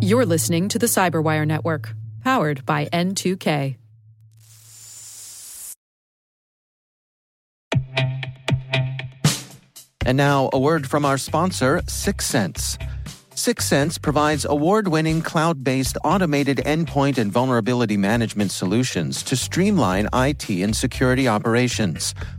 [0.00, 3.76] You're listening to the Cyberwire Network, powered by N2K.
[10.04, 12.76] And now, a word from our sponsor, Syxsense.
[13.34, 20.50] Syxsense provides award winning cloud based automated endpoint and vulnerability management solutions to streamline IT
[20.50, 22.14] and security operations.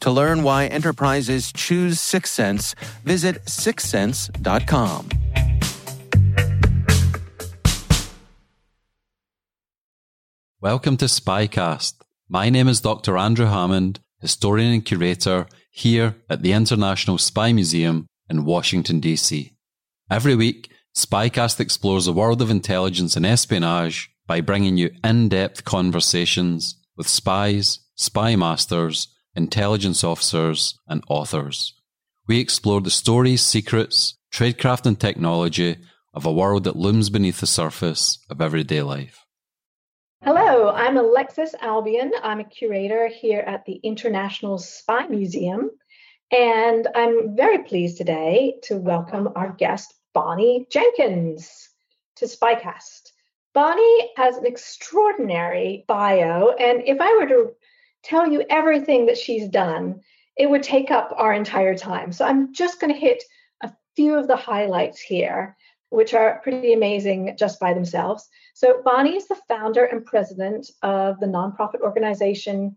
[0.00, 5.08] To learn why enterprises choose Syxsense, visit syxsense.com.
[10.62, 11.94] Welcome to Spycast.
[12.28, 13.16] My name is Dr.
[13.18, 19.52] Andrew Hammond, historian and curator here at the International Spy Museum in Washington, D.C.
[20.10, 25.64] Every week, Spycast explores the world of intelligence and espionage by bringing you in depth
[25.64, 29.08] conversations with spies, spy masters,
[29.40, 31.74] intelligence officers, and authors.
[32.28, 35.78] We explore the stories, secrets, tradecraft, and technology
[36.14, 39.24] of a world that looms beneath the surface of everyday life.
[40.22, 42.12] Hello, I'm Alexis Albion.
[42.22, 45.70] I'm a curator here at the International Spy Museum.
[46.30, 51.70] And I'm very pleased today to welcome our guest, Bonnie Jenkins,
[52.16, 53.12] to Spycast.
[53.54, 56.50] Bonnie has an extraordinary bio.
[56.50, 57.52] And if I were to
[58.02, 60.00] tell you everything that she's done,
[60.36, 62.12] it would take up our entire time.
[62.12, 63.22] So I'm just going to hit
[63.62, 65.56] a few of the highlights here,
[65.90, 68.28] which are pretty amazing just by themselves.
[68.54, 72.76] So, Bonnie is the founder and president of the nonprofit organization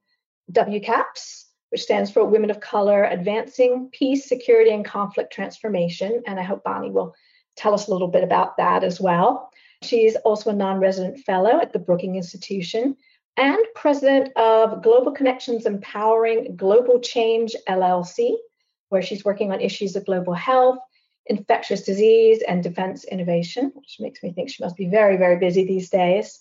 [0.51, 6.23] WCAPS, which stands for Women of Color Advancing Peace, Security, and Conflict Transformation.
[6.27, 7.15] And I hope Bonnie will
[7.55, 9.49] tell us a little bit about that as well.
[9.83, 12.97] She's also a non resident fellow at the Brookings Institution
[13.37, 18.35] and president of Global Connections Empowering Global Change LLC,
[18.89, 20.77] where she's working on issues of global health,
[21.25, 25.65] infectious disease, and defense innovation, which makes me think she must be very, very busy
[25.65, 26.39] these days.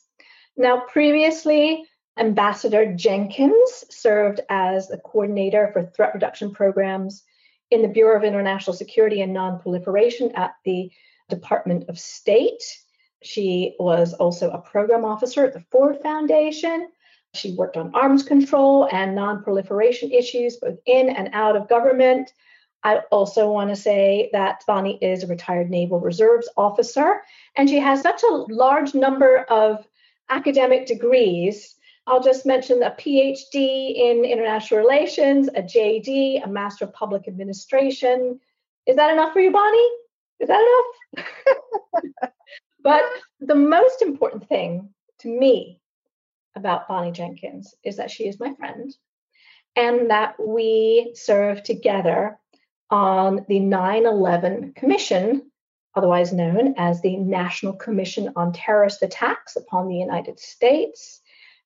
[0.56, 1.84] Now, previously,
[2.18, 7.22] Ambassador Jenkins served as the coordinator for threat reduction programs
[7.70, 10.90] in the Bureau of International Security and Nonproliferation at the
[11.30, 12.62] Department of State.
[13.22, 16.88] She was also a program officer at the Ford Foundation.
[17.34, 22.32] She worked on arms control and nonproliferation issues, both in and out of government.
[22.84, 27.22] I also want to say that Bonnie is a retired Naval Reserves officer,
[27.56, 29.86] and she has such a large number of
[30.28, 31.76] academic degrees.
[32.06, 38.40] I'll just mention a PhD in international relations, a JD, a Master of Public Administration.
[38.86, 39.90] Is that enough for you, Bonnie?
[40.40, 40.60] Is that
[41.14, 41.32] enough?
[42.82, 43.02] but
[43.40, 45.80] the most important thing to me
[46.54, 48.94] about Bonnie Jenkins is that she is my friend
[49.76, 52.38] and that we serve together
[52.90, 55.50] on the 9 11 Commission,
[55.94, 61.20] otherwise known as the National Commission on Terrorist Attacks upon the United States.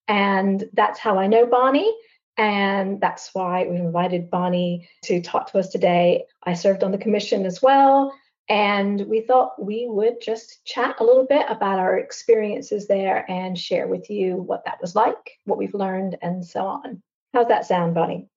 [0.06, 1.92] And that's how I know Bonnie.
[2.38, 6.24] And that's why we invited Bonnie to talk to us today.
[6.42, 8.12] I served on the commission as well.
[8.48, 13.58] And we thought we would just chat a little bit about our experiences there and
[13.58, 17.02] share with you what that was like, what we've learned, and so on.
[17.34, 18.28] How's that sound, Bonnie?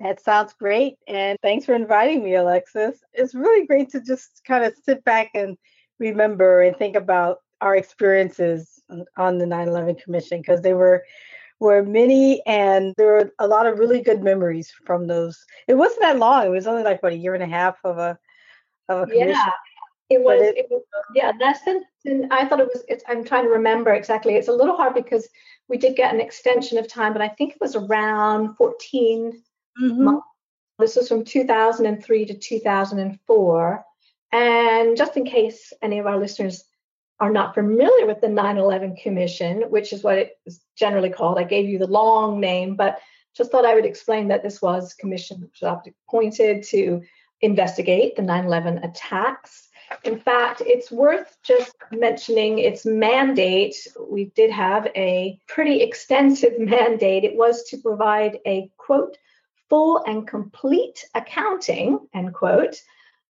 [0.00, 0.96] That sounds great.
[1.08, 2.98] And thanks for inviting me, Alexis.
[3.14, 5.56] It's really great to just kind of sit back and
[5.98, 8.82] remember and think about our experiences
[9.16, 11.04] on the 9 11 Commission because they were
[11.60, 15.44] were many and there were a lot of really good memories from those.
[15.68, 16.44] It wasn't that long.
[16.44, 18.18] It was only like what a year and a half of a
[18.88, 19.28] of a commission.
[19.28, 19.50] Yeah.
[20.10, 20.82] It was, it, it was,
[21.14, 22.84] yeah, less than, I thought it was.
[23.08, 24.34] I'm trying to remember exactly.
[24.34, 25.26] It's a little hard because
[25.66, 29.42] we did get an extension of time, but I think it was around 14
[29.80, 30.16] Mm-hmm.
[30.78, 33.84] This was from 2003 to 2004.
[34.32, 36.64] And just in case any of our listeners
[37.20, 41.38] are not familiar with the 9 11 Commission, which is what it is generally called,
[41.38, 42.98] I gave you the long name, but
[43.36, 45.78] just thought I would explain that this was commission which was
[46.08, 47.02] appointed to
[47.44, 49.68] investigate the 9 11 attacks.
[50.02, 53.76] In fact, it's worth just mentioning its mandate.
[54.00, 57.24] We did have a pretty extensive mandate.
[57.24, 59.16] It was to provide a quote,
[59.68, 62.76] full and complete accounting, end quote,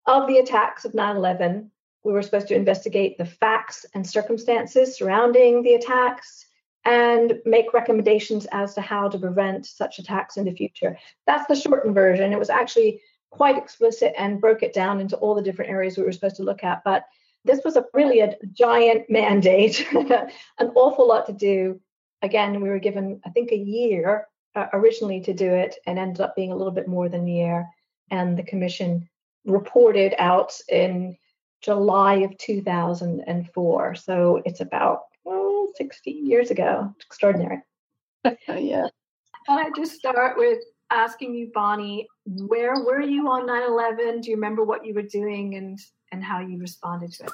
[0.07, 1.71] of the attacks of 9 11
[2.05, 6.47] We were supposed to investigate the facts and circumstances surrounding the attacks
[6.85, 10.99] and make recommendations as to how to prevent such attacks in the future.
[11.27, 12.33] That's the shortened version.
[12.33, 13.01] It was actually
[13.35, 16.45] quite explicit and broke it down into all the different areas we were supposed to
[16.45, 16.83] look at.
[16.85, 17.05] But
[17.45, 21.81] this was a really a giant mandate, an awful lot to do.
[22.23, 26.21] Again, we were given, I think, a year uh, originally to do it and ended
[26.21, 27.67] up being a little bit more than a year.
[28.11, 29.09] And the commission
[29.45, 31.17] reported out in
[31.61, 33.95] July of 2004.
[33.97, 36.95] So it's about well, 16 years ago.
[36.97, 37.63] It's extraordinary.
[38.25, 38.87] yeah.
[39.47, 40.61] Can I just start with
[40.95, 44.21] asking you, Bonnie, where were you on 9 11?
[44.21, 45.79] Do you remember what you were doing and,
[46.13, 47.33] and how you responded to it?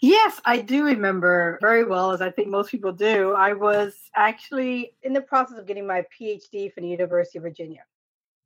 [0.00, 3.32] Yes, I do remember very well, as I think most people do.
[3.32, 7.84] I was actually in the process of getting my PhD from the University of Virginia.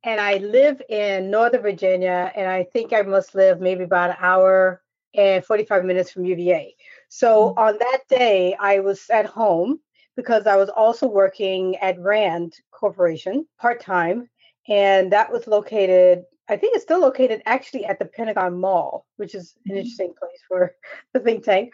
[0.03, 4.15] And I live in Northern Virginia, and I think I must live maybe about an
[4.19, 4.81] hour
[5.13, 6.75] and 45 minutes from UVA.
[7.09, 7.59] So mm-hmm.
[7.59, 9.79] on that day, I was at home
[10.15, 14.29] because I was also working at RAND Corporation part time.
[14.67, 19.33] And that was located, I think it's still located actually at the Pentagon Mall, which
[19.33, 19.77] is an mm-hmm.
[19.77, 20.75] interesting place for
[21.13, 21.73] the think tank.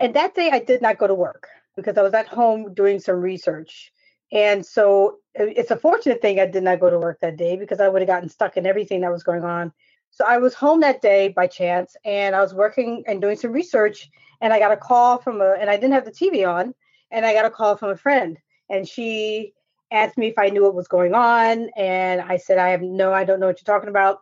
[0.00, 3.00] And that day, I did not go to work because I was at home doing
[3.00, 3.92] some research.
[4.30, 7.80] And so it's a fortunate thing I did not go to work that day because
[7.80, 9.72] I would have gotten stuck in everything that was going on
[10.10, 13.52] so I was home that day by chance and I was working and doing some
[13.52, 14.10] research
[14.40, 16.74] and I got a call from a and I didn't have the TV on
[17.10, 18.38] and I got a call from a friend
[18.68, 19.52] and she
[19.90, 23.12] asked me if I knew what was going on and I said I have no
[23.12, 24.20] I don't know what you're talking about.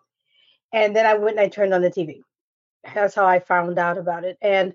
[0.72, 2.20] And then I went and I turned on the TV.
[2.94, 4.36] That's how I found out about it.
[4.40, 4.74] And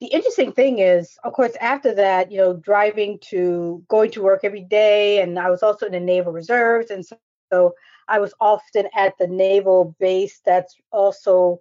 [0.00, 4.40] the interesting thing is, of course, after that, you know, driving to going to work
[4.42, 7.16] every day, and I was also in the Naval Reserves, and so,
[7.52, 7.74] so
[8.08, 11.60] I was often at the naval base that's also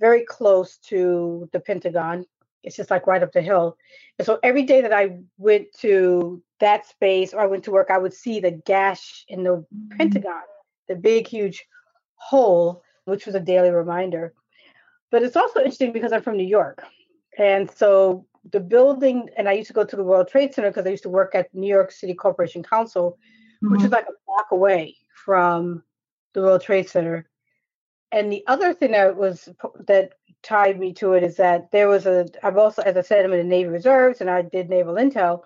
[0.00, 2.24] very close to the Pentagon.
[2.64, 3.76] It's just like right up the hill.
[4.18, 7.90] And so every day that I went to that space or I went to work,
[7.90, 9.96] I would see the gash in the mm-hmm.
[9.98, 10.42] Pentagon,
[10.88, 11.66] the big, huge
[12.16, 14.34] hole, which was a daily reminder.
[15.10, 16.82] But it's also interesting because I'm from New York.
[17.38, 20.86] And so the building, and I used to go to the World Trade Center because
[20.86, 23.18] I used to work at New York City Corporation Counsel,
[23.62, 23.72] mm-hmm.
[23.72, 25.82] which is like a block away from
[26.32, 27.28] the World Trade Center.
[28.12, 29.48] And the other thing that was
[29.86, 30.12] that
[30.44, 33.32] tied me to it is that there was a I'm also as I said I'm
[33.32, 35.42] in the Navy Reserves and I did naval intel,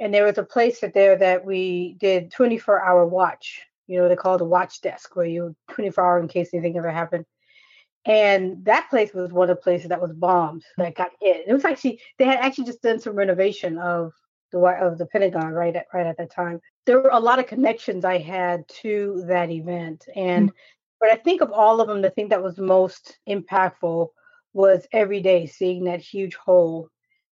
[0.00, 3.62] and there was a place that there that we did 24 hour watch.
[3.86, 6.76] You know they call it a watch desk where you 24 hour in case anything
[6.76, 7.26] ever happened.
[8.04, 11.44] And that place was one of the places that was bombed that got hit.
[11.46, 14.12] It was actually they had actually just done some renovation of
[14.52, 16.60] the of the Pentagon right at right at that time.
[16.84, 20.56] There were a lot of connections I had to that event, and mm-hmm.
[21.00, 24.08] But I think of all of them, the thing that was most impactful
[24.52, 26.88] was every day seeing that huge hole,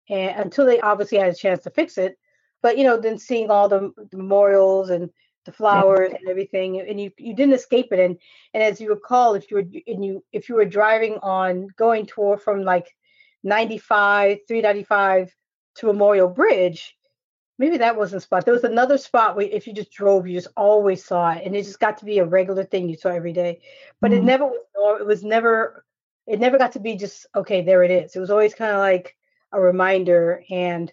[0.08, 2.16] and until they obviously had a chance to fix it,
[2.62, 5.10] but you know then seeing all the, the memorials and
[5.44, 7.98] the flowers and everything and you you didn't escape it.
[7.98, 8.16] And
[8.54, 12.06] and as you recall if you were and you if you were driving on going
[12.06, 12.88] toward from like
[13.42, 15.34] 95 395
[15.76, 16.94] to memorial bridge
[17.58, 18.44] maybe that wasn't spot.
[18.44, 21.54] There was another spot where if you just drove, you just always saw it, and
[21.54, 23.60] it just got to be a regular thing you saw every day.
[24.00, 24.20] But mm-hmm.
[24.20, 25.00] it never was.
[25.00, 25.84] It was never.
[26.26, 27.62] It never got to be just okay.
[27.62, 28.14] There it is.
[28.14, 29.16] It was always kind of like
[29.52, 30.92] a reminder and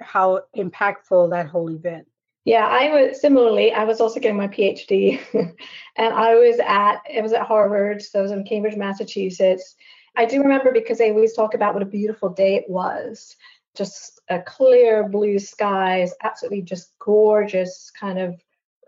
[0.00, 2.06] how impactful that whole event.
[2.44, 3.72] Yeah, I was similarly.
[3.72, 5.20] I was also getting my PhD,
[5.96, 9.76] and I was at it was at Harvard, so I was in Cambridge, Massachusetts.
[10.16, 13.36] I do remember because they always talk about what a beautiful day it was
[13.76, 18.40] just a clear blue skies, absolutely just gorgeous kind of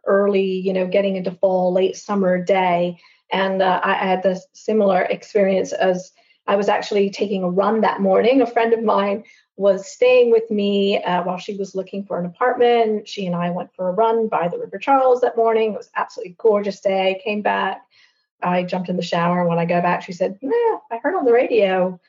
[0.07, 2.99] early, you know, getting into fall, late summer day.
[3.31, 6.13] And uh, I had this similar experience as
[6.47, 8.43] I was actually taking a run that morning.
[8.43, 9.25] A friend of mine
[9.57, 13.07] was staying with me uh, while she was looking for an apartment.
[13.07, 15.73] She and I went for a run by the River Charles that morning.
[15.73, 17.21] It was absolutely gorgeous day.
[17.23, 17.83] Came back.
[18.43, 19.47] I jumped in the shower.
[19.47, 22.01] When I go back, she said, Yeah, I heard on the radio,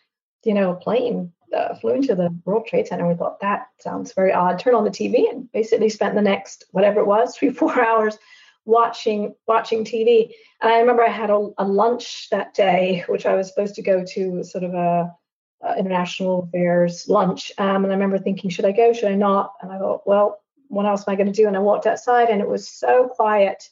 [0.43, 3.07] you know, a plane uh, flew into the World Trade Center.
[3.07, 4.59] We thought that sounds very odd.
[4.59, 8.17] Turn on the TV and basically spent the next whatever it was, three four hours
[8.65, 10.31] watching watching TV.
[10.61, 13.81] And I remember I had a, a lunch that day, which I was supposed to
[13.81, 15.13] go to, sort of a,
[15.61, 17.51] a international affairs lunch.
[17.57, 18.93] Um, and I remember thinking, should I go?
[18.93, 19.53] Should I not?
[19.61, 21.47] And I thought, well, what else am I going to do?
[21.47, 23.69] And I walked outside, and it was so quiet.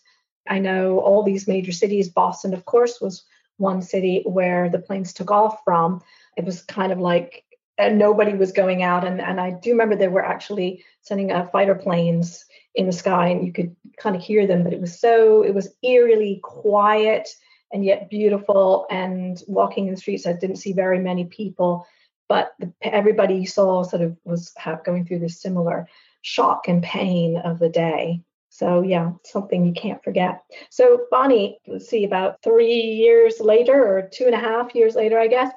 [0.48, 2.10] I know all these major cities.
[2.10, 3.24] Boston, of course, was
[3.58, 6.02] one city where the planes took off from.
[6.36, 7.44] It was kind of like
[7.78, 9.06] and nobody was going out.
[9.06, 13.30] And, and I do remember they were actually sending uh, fighter planes in the sky,
[13.30, 17.28] and you could kind of hear them, but it was so it was eerily quiet
[17.74, 18.86] and yet beautiful.
[18.90, 21.86] And walking in the streets, I didn't see very many people,
[22.30, 25.88] but the, everybody you saw sort of was have, going through this similar
[26.22, 28.22] shock and pain of the day.
[28.50, 30.44] So yeah, something you can't forget.
[30.70, 35.18] So Bonnie, let's see, about three years later or two and a half years later,
[35.18, 35.52] I guess,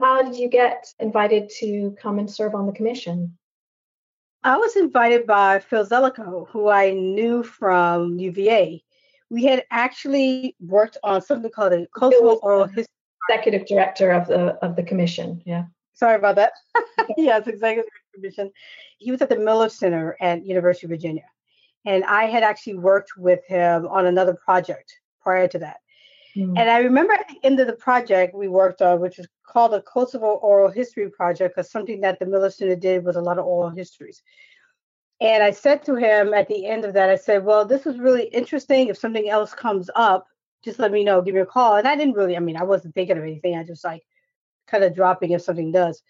[0.00, 3.36] how did you get invited to come and serve on the commission?
[4.42, 8.84] I was invited by Phil Zelikow, who I knew from UVA.
[9.30, 12.86] We had actually worked on something called a cultural oral history.
[13.30, 15.40] Executive director of the of the commission.
[15.46, 15.64] Yeah.
[15.94, 16.52] Sorry about that.
[17.16, 18.50] yes, executive commission.
[18.98, 21.24] He was at the Miller Center at University of Virginia,
[21.86, 25.78] and I had actually worked with him on another project prior to that.
[26.36, 26.58] Mm.
[26.58, 29.74] And I remember at the end of the project we worked on, which was called
[29.74, 33.38] a Kosovo Oral History Project, because something that the Miller Center did was a lot
[33.38, 34.22] of oral histories.
[35.20, 37.98] And I said to him at the end of that, I said, Well, this was
[37.98, 38.88] really interesting.
[38.88, 40.26] If something else comes up,
[40.64, 41.76] just let me know, give me a call.
[41.76, 43.56] And I didn't really, I mean, I wasn't thinking of anything.
[43.56, 44.02] I just like
[44.66, 46.02] kind of dropping if something does.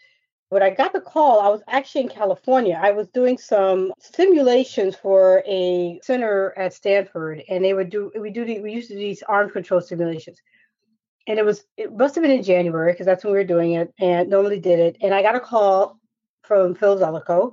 [0.55, 2.79] When I got the call, I was actually in California.
[2.81, 8.31] I was doing some simulations for a center at Stanford, and they would do we
[8.31, 10.41] do the, we used to do these arms control simulations.
[11.27, 13.73] And it was it must have been in January because that's when we were doing
[13.73, 14.97] it, and normally did it.
[15.01, 15.99] And I got a call
[16.45, 17.51] from Phil Zelikow,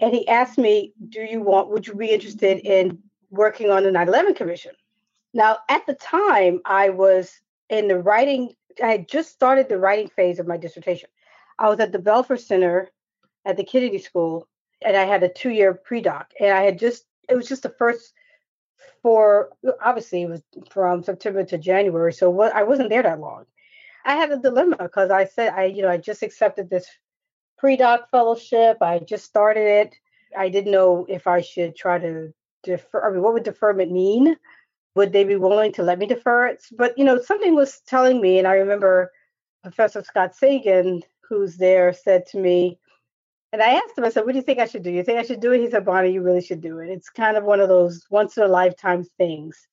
[0.00, 1.70] and he asked me, "Do you want?
[1.70, 4.76] Would you be interested in working on the 9/11 Commission?"
[5.34, 7.32] Now, at the time, I was
[7.68, 8.54] in the writing.
[8.80, 11.10] I had just started the writing phase of my dissertation.
[11.58, 12.88] I was at the Belfer Center
[13.44, 14.46] at the Kennedy School,
[14.82, 18.12] and I had a two-year pre-doc, and I had just it was just the first
[19.02, 19.50] for
[19.82, 23.44] obviously it was from September to January, so what I wasn't there that long.
[24.04, 26.86] I had a dilemma because I said I you know I just accepted this
[27.58, 28.78] pre-doc fellowship.
[28.80, 29.94] I just started it.
[30.36, 33.08] I didn't know if I should try to defer.
[33.08, 34.36] I mean, what would deferment mean?
[34.94, 36.64] Would they be willing to let me defer it?
[36.76, 39.12] But you know, something was telling me, and I remember
[39.62, 42.78] Professor Scott Sagan who's there said to me,
[43.52, 44.90] and I asked him, I said, what do you think I should do?
[44.90, 45.60] You think I should do it?
[45.60, 46.90] He said, Bonnie, you really should do it.
[46.90, 49.66] It's kind of one of those once in a lifetime things.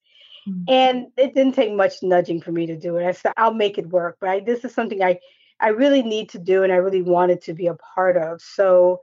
[0.48, 0.64] Mm-hmm.
[0.68, 3.06] And it didn't take much nudging for me to do it.
[3.06, 4.18] I said, I'll make it work.
[4.22, 4.46] Right.
[4.46, 5.20] This is something I,
[5.60, 8.42] I really need to do and I really wanted to be a part of.
[8.42, 9.02] So,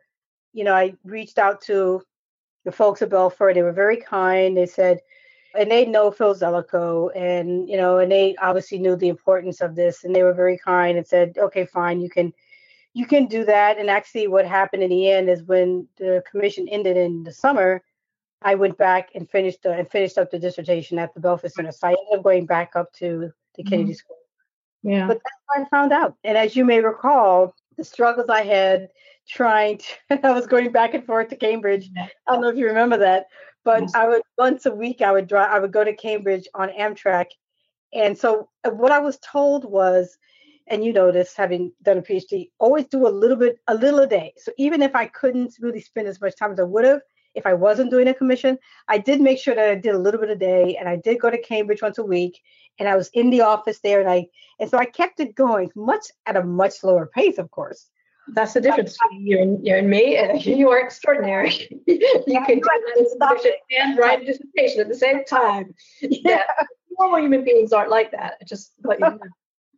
[0.52, 2.02] you know, I reached out to
[2.64, 3.52] the folks at Belfer.
[3.52, 4.56] They were very kind.
[4.56, 5.00] They said,
[5.54, 9.74] and they know Phil Zelikow, and you know, and they obviously knew the importance of
[9.74, 12.32] this, and they were very kind and said, "Okay, fine, you can,
[12.94, 16.68] you can do that." And actually, what happened in the end is when the commission
[16.68, 17.82] ended in the summer,
[18.42, 21.72] I went back and finished uh, and finished up the dissertation at the Belfer Center.
[21.72, 23.96] So I ended up going back up to the Kennedy mm-hmm.
[23.96, 24.16] School.
[24.82, 26.16] Yeah, but that's what I found out.
[26.24, 28.88] And as you may recall, the struggles I had
[29.28, 31.90] trying to, I was going back and forth to Cambridge.
[31.96, 33.26] I don't know if you remember that,
[33.64, 33.94] but yes.
[33.94, 37.26] I would once a week I would drive I would go to Cambridge on Amtrak.
[37.94, 40.16] And so uh, what I was told was,
[40.66, 44.00] and you know this having done a PhD, always do a little bit, a little
[44.00, 44.32] a day.
[44.38, 47.00] So even if I couldn't really spend as much time as I would have,
[47.34, 50.20] if I wasn't doing a commission, I did make sure that I did a little
[50.20, 52.40] bit a day and I did go to Cambridge once a week
[52.78, 54.26] and I was in the office there and I
[54.58, 57.88] and so I kept it going much at a much lower pace, of course.
[58.28, 60.18] That's the difference between you and you and me.
[60.42, 61.82] You are extraordinary.
[61.86, 65.74] you can do dissertation and write a dissertation at the same time.
[66.00, 66.42] Yeah.
[66.98, 68.46] Normal human beings aren't like that.
[68.46, 69.18] Just let you know.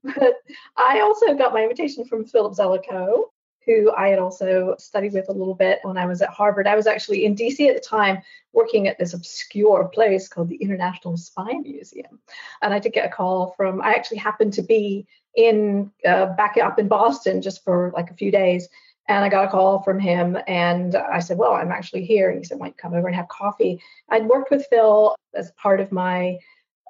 [0.02, 0.34] But
[0.76, 3.24] I also got my invitation from Philip Zelikow,
[3.64, 6.66] who I had also studied with a little bit when I was at Harvard.
[6.66, 8.18] I was actually in DC at the time
[8.52, 12.20] working at this obscure place called the International Spy Museum.
[12.60, 16.56] And I did get a call from, I actually happened to be in uh, back
[16.56, 18.68] up in Boston just for like a few days.
[19.06, 22.30] And I got a call from him and I said, Well, I'm actually here.
[22.30, 23.82] And he said, Why don't you come over and have coffee?
[24.08, 26.38] I'd worked with Phil as part of my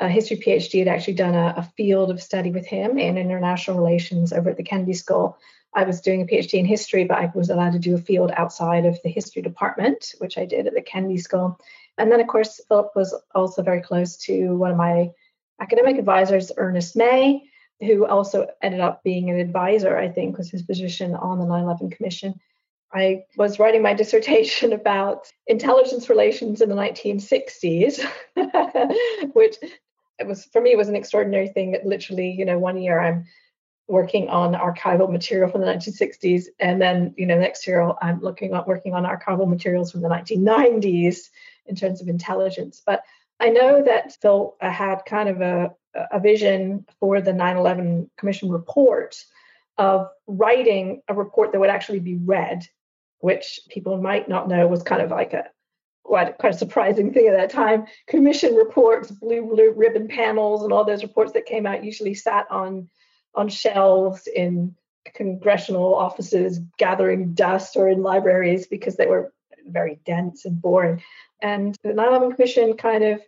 [0.00, 3.76] uh, history PhD, had actually done a, a, field of study with him in international
[3.76, 5.38] relations over at the Kennedy School.
[5.72, 8.32] I was doing a PhD in history, but I was allowed to do a field
[8.36, 11.58] outside of the history department, which I did at the Kennedy School.
[11.98, 15.10] And then, of course, Philip was also very close to one of my
[15.60, 17.42] academic advisors, Ernest May,
[17.80, 21.64] who also ended up being an advisor, I think, was his position on the 9
[21.64, 22.34] 11 Commission.
[22.92, 28.04] I was writing my dissertation about intelligence relations in the 1960s,
[29.32, 29.56] which
[30.18, 33.00] it was for me it was an extraordinary thing that literally, you know, one year
[33.00, 33.26] I'm
[33.88, 38.54] working on archival material from the 1960s, and then you know next year I'm looking
[38.54, 41.30] at working on archival materials from the 1990s
[41.66, 42.82] in terms of intelligence.
[42.84, 43.02] But
[43.40, 45.74] I know that Phil uh, had kind of a
[46.10, 49.16] a vision for the 9/11 Commission report
[49.78, 52.66] of writing a report that would actually be read,
[53.18, 55.44] which people might not know was kind of like a
[56.04, 57.86] quite, quite a surprising thing at that time.
[58.06, 62.46] Commission reports, blue, blue ribbon panels, and all those reports that came out usually sat
[62.50, 62.88] on
[63.34, 64.74] on shelves in
[65.12, 69.32] congressional offices, gathering dust, or in libraries because they were
[69.66, 71.02] very dense and boring.
[71.40, 73.20] And the 9 11 Commission kind of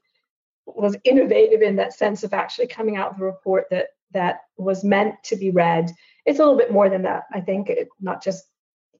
[0.66, 4.85] was innovative in that sense of actually coming out with a report that that was
[4.85, 5.90] meant to be read.
[6.25, 8.45] It's a little bit more than that, I think, it, not just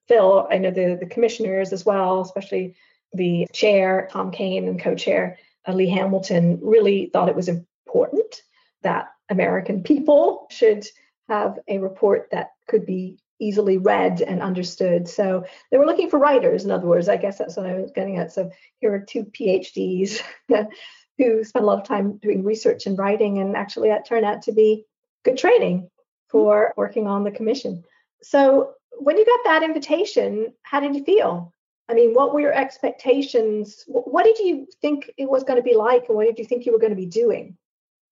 [0.09, 0.47] Phil.
[0.51, 2.77] I know the the commissioners as well, especially
[3.13, 8.43] the chair Tom Kean, and co-chair uh, Lee Hamilton, really thought it was important
[8.83, 10.87] that American people should
[11.29, 15.09] have a report that could be easily read and understood.
[15.09, 17.09] So they were looking for writers, in other words.
[17.09, 18.33] I guess that's what I was getting at.
[18.33, 20.21] So here are two PhDs
[21.19, 24.43] who spent a lot of time doing research and writing, and actually that turned out
[24.43, 24.85] to be
[25.25, 25.91] good training
[26.29, 27.85] for working on the commission.
[28.23, 31.53] So when you got that invitation, how did you feel?
[31.89, 33.85] I mean, what were your expectations?
[33.87, 36.67] What did you think it was going to be like, and what did you think
[36.67, 37.57] you were going to be doing?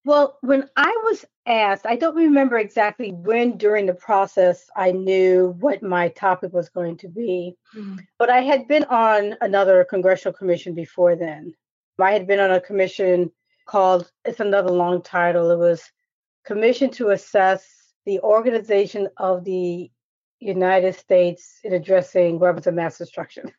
[0.04, 5.56] Well, when I was asked, I don't remember exactly when during the process I knew
[5.61, 7.96] what my topic was going to be, mm-hmm.
[8.18, 11.54] but I had been on another congressional commission before then.
[11.99, 13.30] I had been on a commission
[13.66, 15.82] called, it's another long title, it was
[16.44, 17.66] Commission to Assess
[18.04, 19.90] the Organization of the
[20.38, 23.50] United States in Addressing Weapons of Mass Destruction.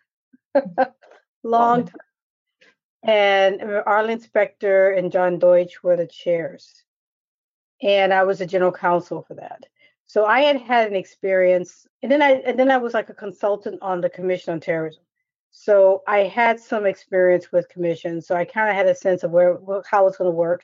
[1.44, 1.96] long time
[3.06, 6.84] and Arlen Specter and John Deutsch were the chairs.
[7.82, 9.64] And I was the general counsel for that.
[10.08, 13.14] So I had had an experience, and then I and then I was like a
[13.14, 15.04] consultant on the Commission on Terrorism.
[15.52, 18.28] So I had some experience with commissions.
[18.28, 19.58] So I kind of had a sense of where
[19.90, 20.64] how it's going to work.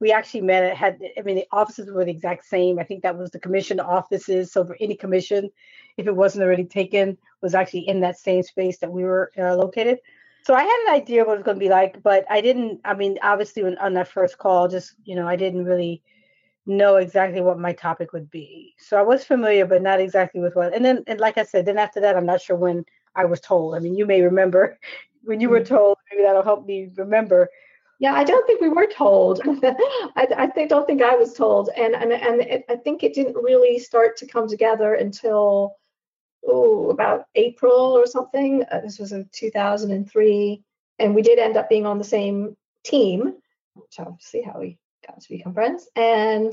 [0.00, 0.64] We actually met.
[0.64, 2.78] It had I mean the offices were the exact same.
[2.78, 4.52] I think that was the commission offices.
[4.52, 5.50] So for any commission,
[5.96, 9.54] if it wasn't already taken, was actually in that same space that we were uh,
[9.54, 9.98] located
[10.48, 12.80] so I had an idea what it was going to be like, but I didn't.
[12.82, 16.02] I mean, obviously, when, on that first call, just you know, I didn't really
[16.64, 18.74] know exactly what my topic would be.
[18.78, 20.74] So I was familiar, but not exactly with what.
[20.74, 23.40] And then, and like I said, then after that, I'm not sure when I was
[23.40, 23.74] told.
[23.74, 24.78] I mean, you may remember
[25.22, 25.74] when you were mm-hmm.
[25.74, 25.98] told.
[26.10, 27.50] Maybe that'll help me remember.
[27.98, 29.42] Yeah, I don't think we were told.
[29.46, 33.12] I, I think, don't think I was told, and and and it, I think it
[33.12, 35.76] didn't really start to come together until
[36.48, 38.64] oh, about April or something.
[38.70, 40.62] Uh, this was in 2003.
[40.98, 43.34] And we did end up being on the same team,
[43.74, 45.86] which obviously how we got to become friends.
[45.94, 46.52] And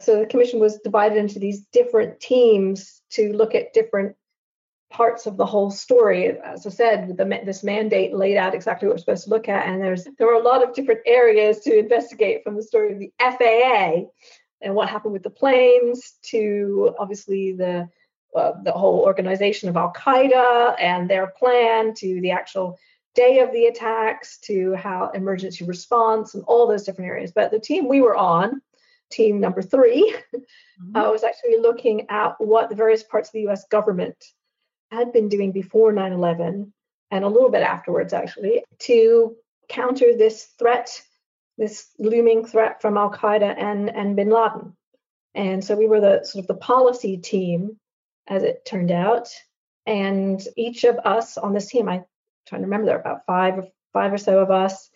[0.00, 4.16] so the commission was divided into these different teams to look at different
[4.90, 6.38] parts of the whole story.
[6.38, 9.66] As I said, the, this mandate laid out exactly what we're supposed to look at,
[9.66, 12.98] and there's there were a lot of different areas to investigate, from the story of
[12.98, 14.08] the FAA
[14.62, 17.88] and what happened with the planes to obviously the
[18.34, 22.78] uh, the whole organization of Al Qaeda and their plan to the actual
[23.14, 27.32] day of the attacks to how emergency response and all those different areas.
[27.32, 28.62] But the team we were on,
[29.10, 30.96] team number 3 mm-hmm.
[30.96, 34.16] uh, was actually looking at what the various parts of the US government
[34.90, 36.72] had been doing before 9 11
[37.10, 39.34] and a little bit afterwards, actually, to
[39.68, 41.02] counter this threat,
[41.58, 44.76] this looming threat from Al Qaeda and, and bin Laden.
[45.34, 47.79] And so we were the sort of the policy team
[48.30, 49.28] as it turned out.
[49.84, 52.04] And each of us on this team, I'm
[52.46, 54.88] trying to remember, there were about five or five or so of us,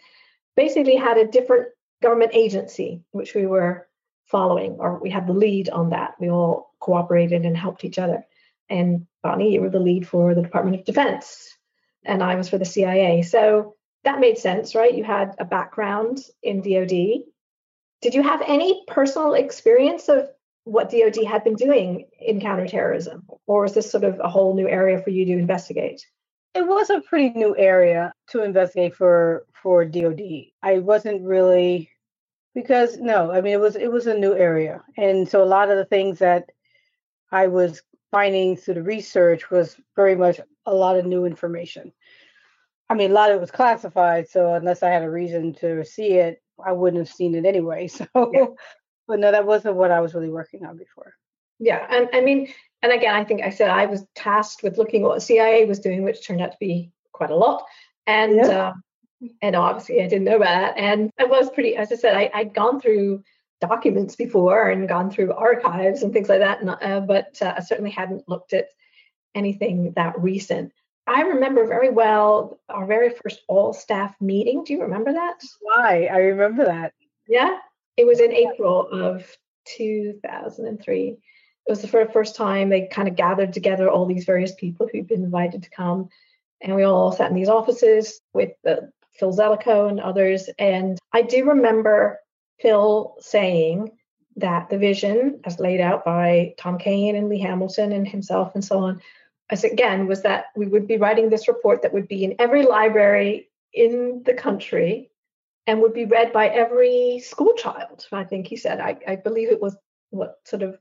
[0.56, 1.68] basically had a different
[2.00, 3.88] government agency which we were
[4.26, 6.14] following, or we had the lead on that.
[6.20, 8.24] We all cooperated and helped each other.
[8.70, 11.56] And Bonnie, you were the lead for the Department of Defense,
[12.04, 13.22] and I was for the CIA.
[13.22, 14.94] So that made sense, right?
[14.94, 17.24] You had a background in DoD.
[18.00, 20.28] Did you have any personal experience of
[20.64, 24.68] what DoD had been doing in counterterrorism, or is this sort of a whole new
[24.68, 26.06] area for you to investigate?
[26.54, 30.46] It was a pretty new area to investigate for for DoD.
[30.62, 31.90] I wasn't really
[32.54, 35.70] because no, I mean it was it was a new area, and so a lot
[35.70, 36.50] of the things that
[37.30, 41.92] I was finding through the research was very much a lot of new information.
[42.88, 45.84] I mean, a lot of it was classified, so unless I had a reason to
[45.84, 47.88] see it, I wouldn't have seen it anyway.
[47.88, 48.46] So yeah.
[49.06, 51.14] But no, that wasn't what I was really working on before.
[51.58, 52.48] Yeah, and I mean,
[52.82, 55.78] and again, I think I said I was tasked with looking at what CIA was
[55.78, 57.64] doing, which turned out to be quite a lot.
[58.06, 58.48] And yeah.
[58.48, 58.72] uh,
[59.40, 60.78] and obviously, I didn't know about that.
[60.78, 63.22] And I was pretty, as I said, I, I'd gone through
[63.60, 67.60] documents before and gone through archives and things like that, and, uh, but uh, I
[67.60, 68.66] certainly hadn't looked at
[69.34, 70.72] anything that recent.
[71.06, 74.64] I remember very well our very first all staff meeting.
[74.64, 75.40] Do you remember that?
[75.60, 76.08] Why?
[76.10, 76.94] I remember that.
[77.28, 77.58] Yeah.
[77.96, 79.24] It was in April of
[79.76, 81.08] 2003.
[81.66, 85.06] It was the first time they kind of gathered together all these various people who'd
[85.06, 86.08] been invited to come.
[86.60, 88.76] And we all sat in these offices with uh,
[89.12, 90.50] Phil Zelikow and others.
[90.58, 92.20] And I do remember
[92.60, 93.90] Phil saying
[94.36, 98.64] that the vision, as laid out by Tom Kean and Lee Hamilton and himself and
[98.64, 99.00] so on,
[99.50, 102.64] as again, was that we would be writing this report that would be in every
[102.64, 105.10] library in the country
[105.66, 108.06] and would be read by every school child.
[108.12, 108.80] I think he said.
[108.80, 109.76] I, I believe it was
[110.10, 110.78] what sort of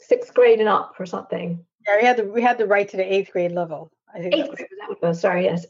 [0.00, 1.64] sixth grade and up or something.
[1.86, 3.90] Yeah, we had the we had the right to the eighth grade level.
[4.14, 5.66] I think eighth grade, that was, sorry, yes,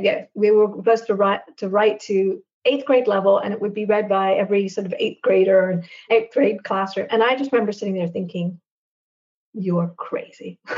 [0.00, 3.74] yeah, we were supposed to write to write to eighth grade level, and it would
[3.74, 7.06] be read by every sort of eighth grader and eighth grade classroom.
[7.10, 8.60] And I just remember sitting there thinking,
[9.54, 10.58] "You're crazy."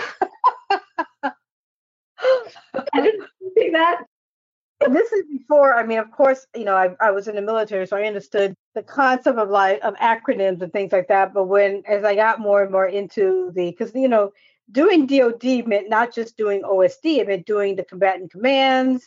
[2.92, 4.04] I didn't think that
[4.86, 7.86] this is before i mean of course you know I, I was in the military
[7.86, 11.34] so i understood the concept of like of acronyms and things like that.
[11.34, 14.32] But when as i got more and more into the because you know
[14.70, 19.04] doing dod meant not just doing osd it meant doing the combatant commands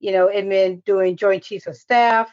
[0.00, 2.32] you know it meant doing joint chiefs of staff.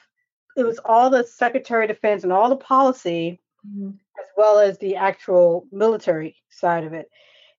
[0.55, 3.89] It was all the secretary of defense and all the policy mm-hmm.
[3.89, 7.09] as well as the actual military side of it.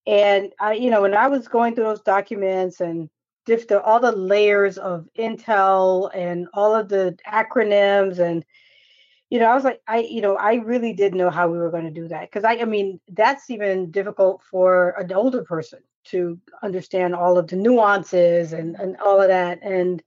[0.06, 3.10] And i you know when i was going through those documents and
[3.46, 8.44] just all the layers of intel and all of the acronyms and
[9.30, 11.70] you know i was like i you know i really didn't know how we were
[11.70, 15.80] going to do that because I, I mean that's even difficult for an older person
[16.04, 20.02] to understand all of the nuances and and all of that and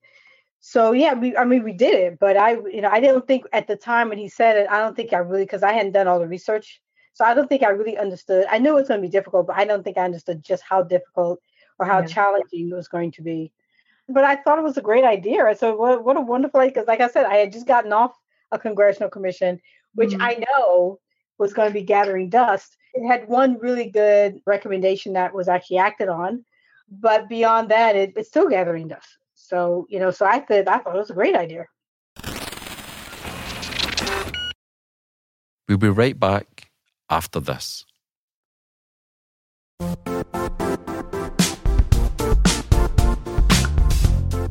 [0.60, 3.46] so yeah we i mean we did it but i you know i didn't think
[3.54, 5.91] at the time when he said it i don't think i really because i hadn't
[5.91, 6.82] done all the research
[7.13, 8.46] so i don't think i really understood.
[8.50, 10.84] I knew it's going to be difficult but i don't think i understood just how
[10.84, 11.39] difficult
[11.80, 12.06] or how yeah.
[12.06, 13.52] challenging it was going to be.
[14.10, 15.56] But I thought it was a great idea.
[15.58, 16.74] So what, what a wonderful idea.
[16.74, 18.14] because like I said, I had just gotten off
[18.52, 19.60] a congressional commission,
[19.96, 20.22] which mm-hmm.
[20.22, 21.00] I know
[21.38, 22.78] was going to be gathering dust.
[22.94, 26.46] It had one really good recommendation that was actually acted on,
[26.90, 29.18] but beyond that, it, it's still gathering dust.
[29.34, 31.66] So you know, so I thought I thought it was a great idea.
[35.68, 36.72] We'll be right back
[37.10, 37.86] after this.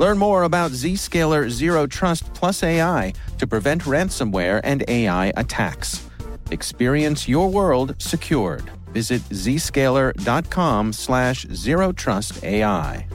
[0.00, 6.08] Learn more about Zscaler Zero Trust Plus AI to prevent ransomware and AI attacks.
[6.50, 8.64] Experience your world secured.
[8.94, 13.06] Visit zscaler.com slash zero trust AI.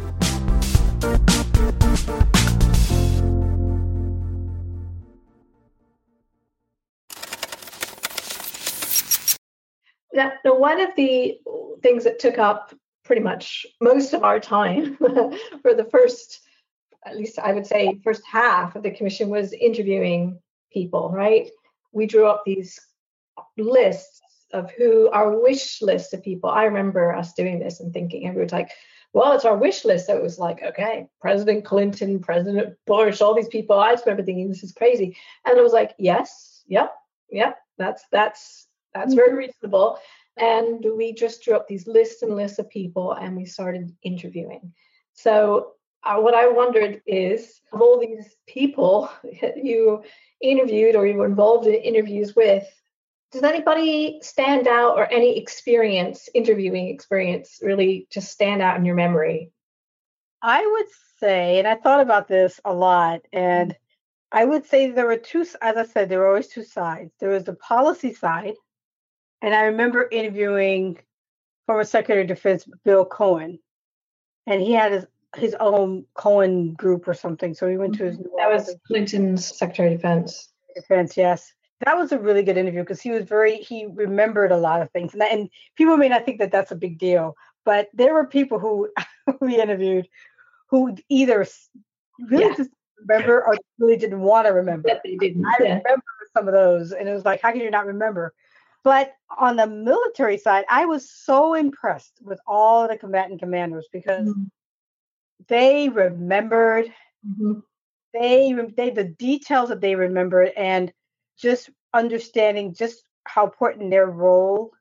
[10.14, 11.40] Now, one of the
[11.82, 16.45] things that took up pretty much most of our time for the first
[17.06, 20.40] at least I would say, first half of the commission was interviewing
[20.72, 21.50] people, right?
[21.92, 22.80] We drew up these
[23.58, 26.50] lists of who our wish list of people.
[26.50, 28.72] I remember us doing this and thinking, and we were like,
[29.14, 30.08] well, it's our wish list.
[30.08, 33.80] So it was like, okay, President Clinton, President Bush, all these people.
[33.80, 35.16] I just remember thinking this is crazy.
[35.46, 36.94] And it was like, yes, yep,
[37.30, 39.38] yep, that's that's that's very mm-hmm.
[39.38, 40.00] reasonable.
[40.38, 44.74] And we just drew up these lists and lists of people and we started interviewing.
[45.14, 45.72] So
[46.06, 49.10] uh, what I wondered is of all these people
[49.56, 50.04] you
[50.42, 52.66] interviewed or you were involved in interviews with,
[53.32, 58.96] does anybody stand out or any experience, interviewing experience, really just stand out in your
[58.96, 59.52] memory?
[60.42, 60.88] I would
[61.20, 63.76] say, and I thought about this a lot, and
[64.32, 67.12] I would say there were two, as I said, there were always two sides.
[67.20, 68.54] There was the policy side,
[69.42, 71.00] and I remember interviewing
[71.66, 73.60] former Secretary of Defense Bill Cohen,
[74.46, 77.54] and he had his his own Cohen group or something.
[77.54, 78.18] So he went to his.
[78.38, 80.50] That was Clinton's Secretary of Defense.
[80.76, 81.54] Defense, yes.
[81.86, 84.90] That was a really good interview because he was very he remembered a lot of
[84.92, 88.14] things, and, that, and people may not think that that's a big deal, but there
[88.14, 88.90] were people who
[89.42, 90.08] we interviewed
[90.70, 91.46] who either
[92.30, 92.56] really yeah.
[92.56, 92.70] just
[93.06, 94.90] remember or really didn't want to remember.
[95.04, 95.46] They didn't.
[95.46, 95.78] I yeah.
[95.78, 96.04] remember
[96.36, 98.34] some of those, and it was like, how can you not remember?
[98.84, 104.30] But on the military side, I was so impressed with all the combatant commanders because
[104.30, 104.44] mm-hmm
[105.48, 106.92] they remembered
[107.28, 107.60] mm-hmm.
[108.14, 110.92] they they the details that they remembered and
[111.38, 114.72] just understanding just how important their role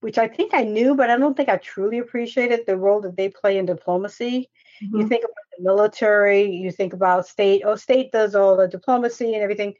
[0.00, 3.16] which I think I knew, but I don't think I truly appreciated the role that
[3.16, 4.48] they play in diplomacy.
[4.82, 4.98] Mm-hmm.
[4.98, 7.62] You think about the military, you think about state.
[7.64, 9.74] Oh, state does all the diplomacy and everything.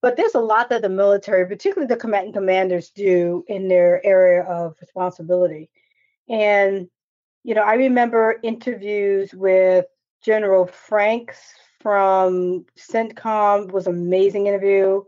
[0.00, 4.42] But there's a lot that the military, particularly the combatant commanders, do in their area
[4.42, 5.70] of responsibility.
[6.28, 6.88] And,
[7.46, 9.86] you know, I remember interviews with
[10.20, 11.38] General Franks
[11.80, 15.04] from CENTCOM was an amazing interview.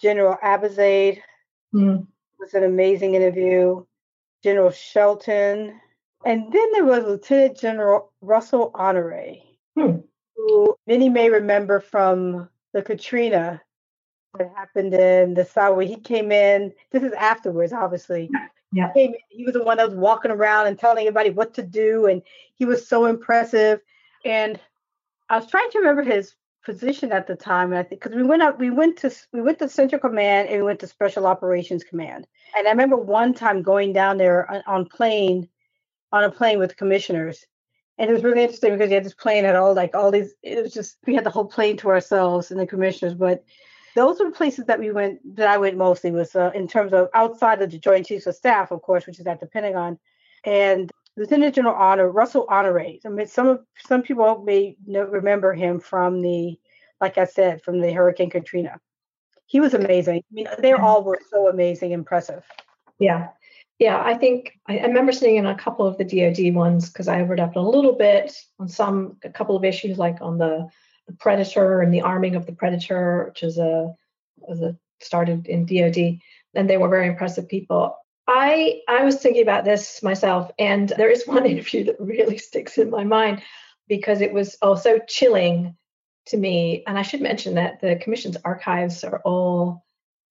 [0.00, 1.18] General Abizaid
[1.74, 2.06] mm.
[2.38, 3.84] was an amazing interview.
[4.44, 5.80] General Shelton.
[6.24, 9.38] And then there was Lieutenant General Russell Honore,
[9.76, 9.96] hmm.
[10.36, 13.60] who many may remember from the Katrina
[14.38, 16.72] that happened in the South, where he came in.
[16.92, 18.30] This is afterwards, obviously.
[18.72, 18.92] Yeah.
[18.94, 22.22] He, was the one that was walking around and telling everybody what to do, and
[22.54, 23.80] he was so impressive.
[24.24, 24.60] And
[25.30, 28.22] I was trying to remember his position at the time, and I think because we
[28.22, 31.26] went up, we went to we went to Central Command and we went to Special
[31.26, 32.26] Operations Command.
[32.56, 35.48] And I remember one time going down there on, on plane,
[36.12, 37.46] on a plane with commissioners,
[37.96, 40.34] and it was really interesting because you had this plane had all like all these.
[40.42, 43.44] It was just we had the whole plane to ourselves and the commissioners, but
[43.94, 46.92] those were the places that we went that I went mostly was uh, in terms
[46.92, 49.98] of outside of the Joint Chiefs of Staff, of course, which is at the Pentagon,
[50.44, 52.80] and Lieutenant General Honor Russell Honore.
[53.04, 56.58] I mean, some of some people may remember him from the,
[57.00, 58.78] like I said, from the Hurricane Katrina.
[59.46, 60.18] He was amazing.
[60.18, 62.44] I mean, they all were so amazing, impressive.
[62.98, 63.28] Yeah,
[63.78, 64.00] yeah.
[64.00, 67.20] I think I, I remember seeing in a couple of the DoD ones because I
[67.20, 70.68] overlapped a little bit on some a couple of issues, like on the,
[71.08, 73.94] the Predator and the arming of the Predator, which is a
[74.36, 76.20] was a started in DoD,
[76.54, 77.96] and they were very impressive people.
[78.28, 82.78] I I was thinking about this myself, and there is one interview that really sticks
[82.78, 83.42] in my mind
[83.88, 85.74] because it was also chilling
[86.26, 86.84] to me.
[86.86, 89.82] And I should mention that the commission's archives are all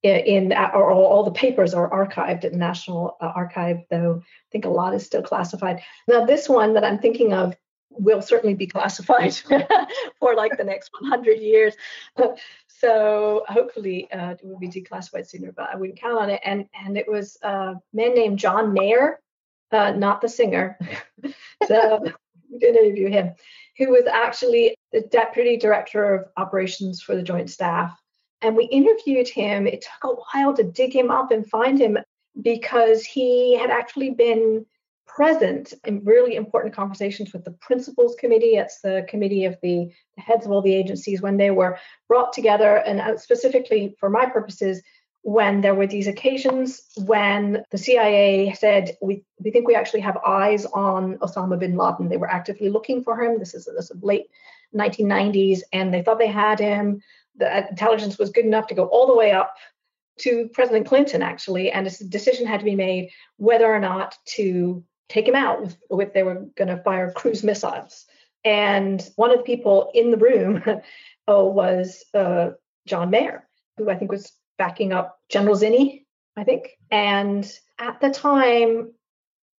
[0.03, 4.47] in, or all, all the papers are archived at the National uh, Archive, though I
[4.51, 5.81] think a lot is still classified.
[6.07, 7.55] Now, this one that I'm thinking of
[7.89, 9.33] will certainly be classified
[10.19, 11.75] for like the next 100 years.
[12.67, 16.41] so hopefully uh, it will be declassified sooner, but I wouldn't count on it.
[16.43, 19.19] And and it was a man named John Mayer,
[19.71, 20.77] uh, not the singer.
[21.67, 22.03] so
[22.51, 23.33] we did interview him,
[23.77, 27.97] who was actually the deputy director of operations for the Joint Staff.
[28.41, 29.65] And we interviewed him.
[29.65, 31.97] It took a while to dig him up and find him
[32.39, 34.63] because he had actually been
[35.07, 38.55] present in really important conversations with the principals committee.
[38.55, 42.77] It's the committee of the, heads of all the agencies when they were brought together,
[42.77, 44.81] and uh, specifically for my purposes,
[45.21, 50.17] when there were these occasions when the CIA said, we, we think we actually have
[50.25, 52.09] eyes on Osama bin Laden.
[52.09, 53.37] They were actively looking for him.
[53.37, 54.27] This is this late
[54.75, 57.01] 1990s, and they thought they had him.
[57.35, 59.53] The intelligence was good enough to go all the way up
[60.19, 64.83] to President Clinton, actually, and a decision had to be made whether or not to
[65.09, 68.05] take him out with, with they were going to fire cruise missiles.
[68.43, 70.63] And one of the people in the room
[71.27, 72.51] oh, was uh,
[72.85, 76.69] John Mayer, who I think was backing up General Zinni, I think.
[76.89, 78.93] And at the time,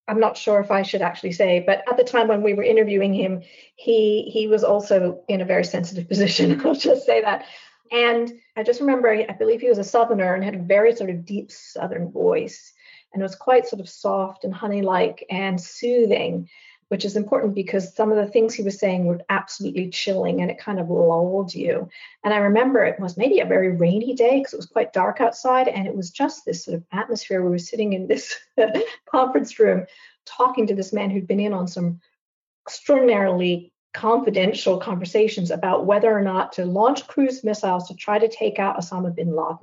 [0.08, 2.62] I'm not sure if I should actually say, but at the time when we were
[2.62, 3.42] interviewing him,
[3.76, 6.64] he he was also in a very sensitive position.
[6.66, 7.44] I'll just say that.
[7.90, 11.10] And I just remember, I believe he was a Southerner and had a very sort
[11.10, 12.72] of deep Southern voice
[13.12, 16.48] and it was quite sort of soft and honey like and soothing
[16.88, 20.50] which is important because some of the things he was saying were absolutely chilling and
[20.50, 21.88] it kind of lulled you.
[22.24, 25.20] And I remember it was maybe a very rainy day because it was quite dark
[25.20, 27.42] outside and it was just this sort of atmosphere.
[27.42, 28.34] We were sitting in this
[29.10, 29.86] conference room
[30.24, 32.00] talking to this man who'd been in on some
[32.66, 38.58] extraordinarily confidential conversations about whether or not to launch cruise missiles to try to take
[38.58, 39.58] out Osama bin Laden.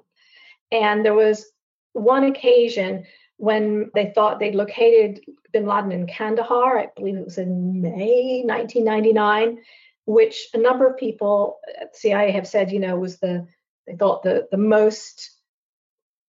[0.71, 1.45] And there was
[1.93, 3.05] one occasion
[3.37, 5.21] when they thought they'd located
[5.51, 9.59] bin Laden in Kandahar, I believe it was in May 1999,
[10.05, 13.47] which a number of people at CIA have said, you know, was the
[13.87, 15.31] they thought the the most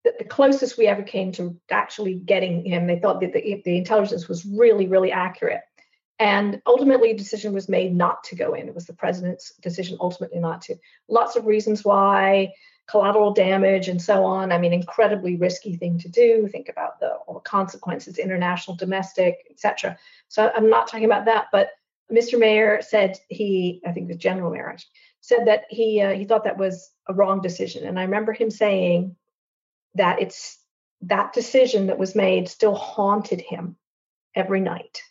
[0.04, 2.86] the, the closest we ever came to actually getting him.
[2.86, 5.62] They thought that the, the intelligence was really, really accurate.
[6.18, 8.68] And ultimately, a decision was made not to go in.
[8.68, 10.76] It was the president's decision ultimately not to.
[11.08, 12.52] Lots of reasons why
[12.88, 14.52] collateral damage and so on.
[14.52, 16.48] I mean, incredibly risky thing to do.
[16.48, 19.98] Think about the all the consequences, international, domestic, etc.
[20.28, 21.70] So I'm not talking about that, but
[22.12, 22.38] Mr.
[22.38, 26.44] Mayor said he, I think the General mayor actually, said that he uh, he thought
[26.44, 29.16] that was a wrong decision, and I remember him saying
[29.94, 30.58] that it's
[31.02, 33.76] that decision that was made still haunted him
[34.34, 35.02] every night.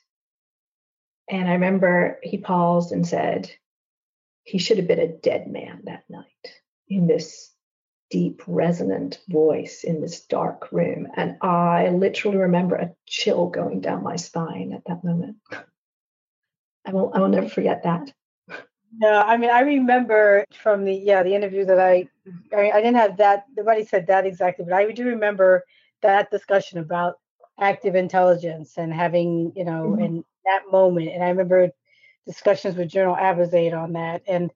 [1.29, 3.51] And I remember he paused and said,
[4.43, 6.25] he should have been a dead man that night
[6.87, 7.51] in this
[8.09, 11.07] deep, resonant voice in this dark room.
[11.15, 15.37] And I literally remember a chill going down my spine at that moment.
[16.85, 18.13] I will, I will never forget that.
[18.97, 22.07] No, I mean I remember from the yeah the interview that I
[22.55, 25.63] I, I didn't have that nobody said that exactly, but I do remember
[26.01, 27.15] that discussion about
[27.59, 30.01] active intelligence and having you know mm-hmm.
[30.01, 31.71] in that moment, and I remember
[32.25, 34.49] discussions with General Abizaid on that, and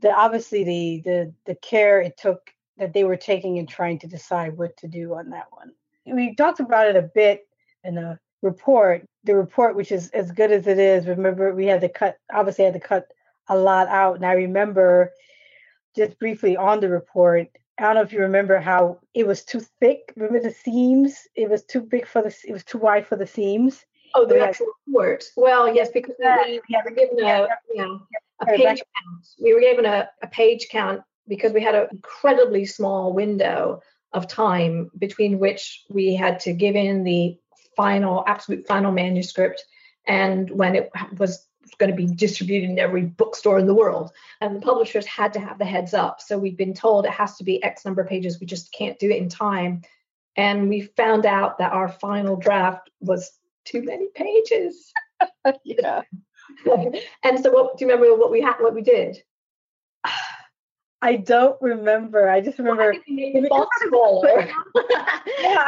[0.00, 4.06] the obviously the the the care it took that they were taking and trying to
[4.06, 5.72] decide what to do on that one.
[6.06, 7.46] We talked about it a bit
[7.84, 9.06] in the report.
[9.24, 12.64] The report, which is as good as it is, remember we had to cut obviously
[12.64, 13.06] had to cut
[13.48, 14.16] a lot out.
[14.16, 15.12] And I remember
[15.96, 19.60] just briefly on the report, I don't know if you remember how it was too
[19.80, 20.12] thick.
[20.16, 21.26] Remember the seams?
[21.34, 22.34] It was too big for the.
[22.46, 23.84] It was too wide for the seams.
[24.14, 25.24] Oh, the actual report.
[25.36, 28.00] Well, yes, because we, we were given a you know
[28.40, 29.26] a page count.
[29.40, 33.80] We were given a, a page count because we had an incredibly small window
[34.12, 37.36] of time between which we had to give in the
[37.76, 39.64] final, absolute final manuscript,
[40.06, 41.46] and when it was
[41.78, 44.10] going to be distributed in every bookstore in the world.
[44.40, 46.20] And the publishers had to have the heads up.
[46.20, 48.38] So we've been told it has to be X number of pages.
[48.38, 49.82] We just can't do it in time.
[50.36, 53.30] And we found out that our final draft was
[53.64, 54.92] too many pages.
[55.64, 56.02] yeah.
[57.22, 59.22] and so what do you remember what we had what we did?
[61.04, 62.30] I don't remember.
[62.30, 64.48] I just remember well, font smaller.
[65.40, 65.66] yeah,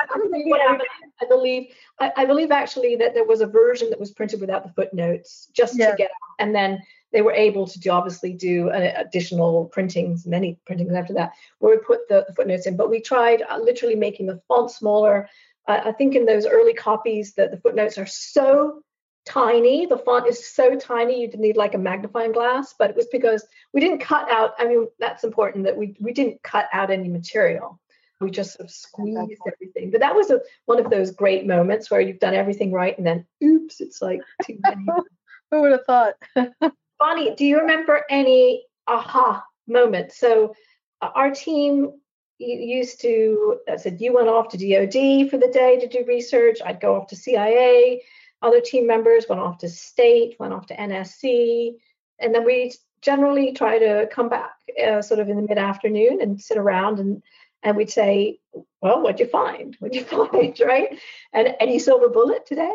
[1.20, 1.66] I believe
[2.00, 5.48] I, I, believe actually that there was a version that was printed without the footnotes
[5.52, 5.90] just yeah.
[5.90, 10.26] to get out, and then they were able to do, obviously do an additional printings,
[10.26, 12.78] many printings after that, where we put the, the footnotes in.
[12.78, 15.28] But we tried uh, literally making the font smaller.
[15.68, 18.82] Uh, I think in those early copies that the footnotes are so
[19.26, 19.86] tiny.
[19.86, 23.46] The font is so tiny you'd need like a magnifying glass, but it was because
[23.74, 24.54] we didn't cut out.
[24.58, 27.78] I mean, that's important that we we didn't cut out any material.
[28.20, 29.90] We just sort of squeezed everything.
[29.90, 33.06] But that was a, one of those great moments where you've done everything right and
[33.06, 34.86] then oops, it's like too many.
[35.50, 36.14] Who would have thought?
[36.98, 40.18] Bonnie, do you remember any aha moments?
[40.18, 40.54] So
[41.02, 41.92] uh, our team
[42.38, 46.58] used to I said you went off to DOD for the day to do research.
[46.64, 48.02] I'd go off to CIA
[48.42, 51.74] other team members went off to state, went off to NSC,
[52.18, 52.72] and then we
[53.02, 54.52] generally try to come back
[54.84, 57.22] uh, sort of in the mid afternoon and sit around and
[57.62, 58.38] and we'd say,
[58.80, 59.76] well, what'd you find?
[59.80, 60.98] What'd you find, right?
[61.32, 62.72] And any silver bullet today?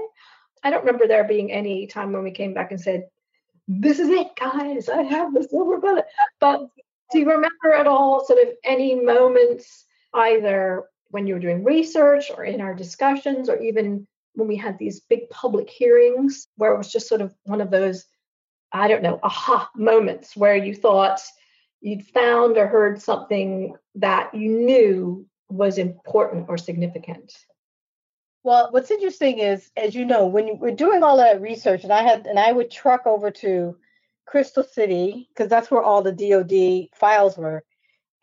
[0.63, 3.08] I don't remember there being any time when we came back and said,
[3.67, 4.89] this is it, guys.
[4.89, 6.06] I have the silver bullet.
[6.39, 6.67] But
[7.12, 12.32] do you remember at all sort of any moments either when you were doing research
[12.36, 16.78] or in our discussions or even when we had these big public hearings where it
[16.78, 18.06] was just sort of one of those,
[18.72, 21.22] I don't know, aha moments where you thought
[21.82, 27.34] you'd found or heard something that you knew was important or significant.
[28.44, 32.02] Well, what's interesting is, as you know, when we're doing all that research, and I
[32.02, 33.78] had, and I would truck over to
[34.26, 37.63] Crystal City because that's where all the DoD files were,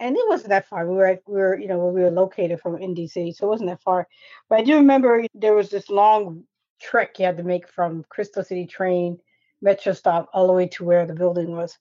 [0.01, 0.87] and it wasn't that far.
[0.87, 3.51] We were at, we were you know we were located from in DC, so it
[3.51, 4.09] wasn't that far.
[4.49, 6.45] But I do remember there was this long
[6.81, 9.19] trek you had to make from Crystal City train
[9.61, 11.77] metro stop all the way to where the building was.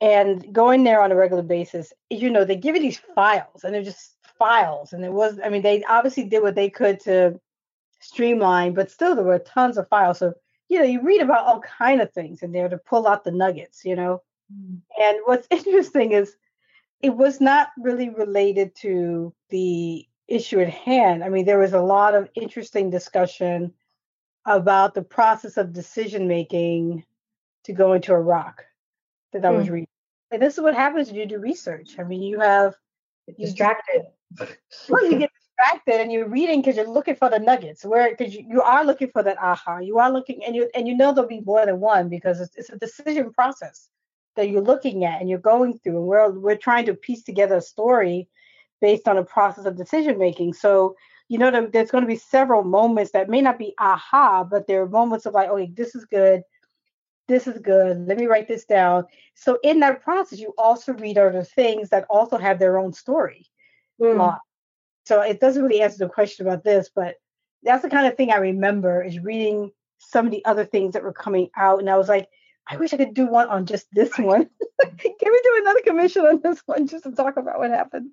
[0.00, 3.74] And going there on a regular basis, you know, they give you these files and
[3.74, 4.92] they're just files.
[4.92, 7.40] And it was, I mean, they obviously did what they could to
[8.00, 10.18] streamline, but still there were tons of files.
[10.18, 10.34] So,
[10.68, 13.32] you know, you read about all kind of things in there to pull out the
[13.32, 14.22] nuggets, you know.
[14.54, 14.80] Mm.
[15.02, 16.36] And what's interesting is
[17.00, 21.22] it was not really related to the issue at hand.
[21.24, 23.72] I mean, there was a lot of interesting discussion
[24.44, 27.04] about the process of decision making
[27.64, 28.64] to go into Iraq
[29.32, 29.74] that I was hmm.
[29.74, 29.88] reading.
[30.30, 31.98] And this is what happens when you do research.
[31.98, 32.74] I mean, you have
[33.26, 34.06] you distracted.
[34.88, 37.84] well, you get distracted and you're reading because you're looking for the nuggets.
[37.84, 39.78] Where because you, you are looking for that aha.
[39.78, 42.56] You are looking and you and you know there'll be more than one because it's,
[42.56, 43.88] it's a decision process
[44.38, 47.56] that you're looking at and you're going through and we're we're trying to piece together
[47.56, 48.28] a story
[48.80, 50.94] based on a process of decision making so
[51.28, 54.82] you know there's going to be several moments that may not be aha but there
[54.82, 56.42] are moments of like okay this is good.
[57.26, 58.08] This is good.
[58.08, 59.04] Let me write this down.
[59.34, 63.46] So in that process you also read other things that also have their own story
[64.00, 64.38] mm.
[65.04, 67.16] so it doesn't really answer the question about this but
[67.62, 71.02] that's the kind of thing i remember is reading some of the other things that
[71.02, 72.28] were coming out and i was like
[72.68, 74.48] I wish I could do one on just this one.
[74.80, 78.10] Can we do another commission on this one just to talk about what happened?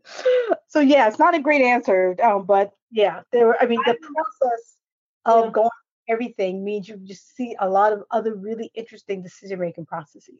[0.69, 3.47] So yeah, it's not a great answer, um, but yeah, there.
[3.47, 4.77] Were, I mean, the process
[5.25, 5.69] of going
[6.07, 10.39] everything means you just see a lot of other really interesting decision making processes.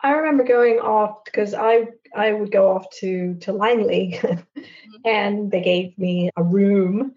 [0.00, 4.62] I remember going off because I I would go off to to Langley, mm-hmm.
[5.04, 7.14] and they gave me a room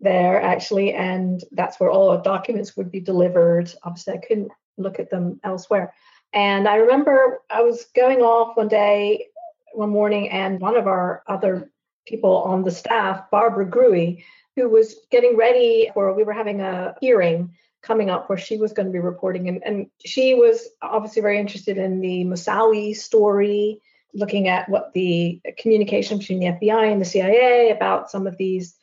[0.00, 3.72] there actually, and that's where all the documents would be delivered.
[3.82, 5.92] Obviously, I couldn't look at them elsewhere.
[6.32, 9.26] And I remember I was going off one day,
[9.72, 11.70] one morning, and one of our other
[12.06, 14.22] people on the staff, Barbara Grewe,
[14.54, 18.72] who was getting ready for, we were having a hearing coming up where she was
[18.72, 19.48] going to be reporting.
[19.48, 23.80] And, and she was obviously very interested in the Moussaoui story,
[24.14, 28.75] looking at what the communication between the FBI and the CIA about some of these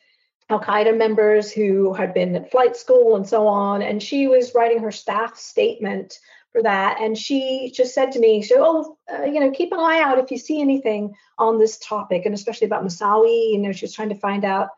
[0.50, 3.82] Al Qaeda members who had been at flight school and so on.
[3.82, 6.18] And she was writing her staff statement
[6.52, 7.00] for that.
[7.00, 10.18] And she just said to me, she, oh, uh, you know, keep an eye out
[10.18, 13.52] if you see anything on this topic, and especially about Moussaoui.
[13.52, 14.68] You know, she was trying to find out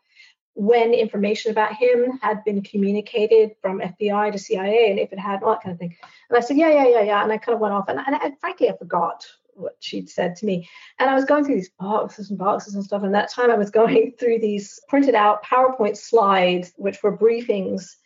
[0.55, 5.43] when information about him had been communicated from FBI to CIA and if it had,
[5.43, 5.95] all that kind of thing.
[6.31, 7.23] And I said, yeah, yeah, yeah, yeah.
[7.23, 10.37] And I kind of went off, and, and, and frankly, I forgot what she'd said
[10.37, 10.69] to me.
[10.99, 13.03] And I was going through these boxes and boxes and stuff.
[13.03, 17.97] And that time I was going through these printed out PowerPoint slides, which were briefings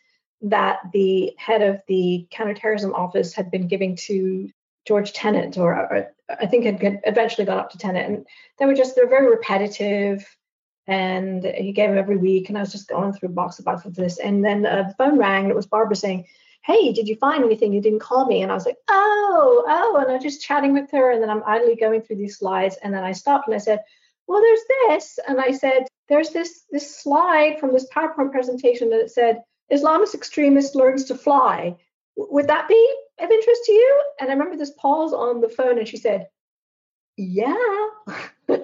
[0.43, 4.49] that the head of the counterterrorism office had been giving to
[4.87, 8.09] George Tenet, or, or I think had eventually got up to Tenet.
[8.09, 8.25] And
[8.57, 10.25] they were just, they're very repetitive
[10.87, 12.49] and he gave them every week.
[12.49, 14.17] And I was just going through box of box of this.
[14.17, 16.25] And then uh, the phone rang, and it was Barbara saying,
[16.63, 17.73] "Hey, did you find anything?
[17.73, 20.73] You didn't call me." And I was like, "Oh, oh." And I was just chatting
[20.73, 23.55] with her, and then I'm idly going through these slides, and then I stopped and
[23.55, 23.83] I said,
[24.27, 29.01] "Well, there's this," and I said, "There's this this slide from this PowerPoint presentation that
[29.01, 31.77] it said." Islamist extremist learns to fly.
[32.17, 34.03] would that be of interest to you?
[34.19, 36.27] And I remember this pause on the phone, and she said,
[37.17, 37.55] "Yeah."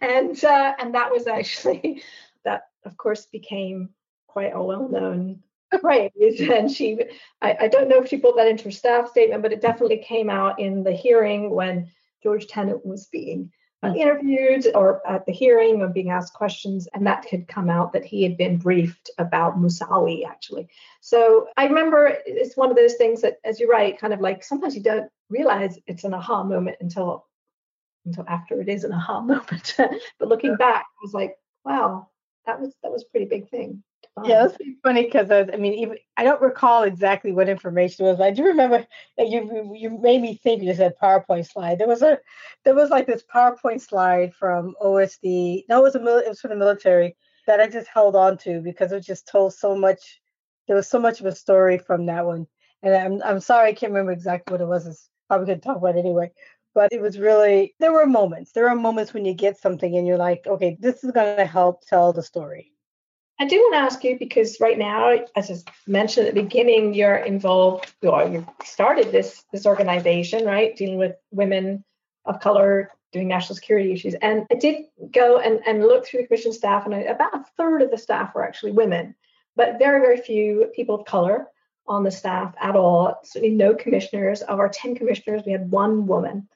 [0.00, 2.02] and uh, and that was actually
[2.44, 3.90] that of course became
[4.26, 5.42] quite a well-known
[5.80, 6.98] phrase and she
[7.40, 9.98] I, I don't know if she put that into her staff statement but it definitely
[9.98, 11.90] came out in the hearing when
[12.22, 13.50] george tenet was being
[13.84, 17.92] uh, interviewed or at the hearing or being asked questions and that had come out
[17.92, 20.68] that he had been briefed about Moussaoui, actually
[21.00, 24.44] so i remember it's one of those things that as you write, kind of like
[24.44, 27.26] sometimes you don't realize it's an aha moment until
[28.04, 29.74] until after it is an aha moment.
[29.76, 32.08] but looking back, I was like, wow,
[32.46, 33.82] that was that was a pretty big thing.
[34.24, 38.20] Yeah, it's funny because I, I, mean, even I don't recall exactly what information was,
[38.20, 38.86] I do remember
[39.16, 41.78] that you you made me think you said PowerPoint slide.
[41.78, 42.18] There was a
[42.64, 45.64] there was like this PowerPoint slide from OSD.
[45.68, 48.60] No, it was a it was from the military that I just held on to
[48.60, 50.20] because it just told so much.
[50.66, 52.46] There was so much of a story from that one,
[52.82, 54.86] and I'm I'm sorry I can't remember exactly what it was.
[54.86, 56.30] It's probably going to talk about it anyway
[56.74, 60.06] but it was really there were moments there are moments when you get something and
[60.06, 62.71] you're like okay this is going to help tell the story
[63.42, 66.94] i do want to ask you because right now as i mentioned at the beginning
[66.94, 70.76] you're involved or you started this this organization right?
[70.76, 71.84] Dealing with women
[72.24, 74.14] of color doing national security issues.
[74.14, 77.44] And i did go and, and look through the commission staff and I, about a
[77.56, 79.14] third of the staff were actually women
[79.56, 81.48] but very very few people of color
[81.88, 83.18] on the staff at all.
[83.24, 84.40] Certainly no commissioners.
[84.42, 86.48] Of our 10 commissioners we had one woman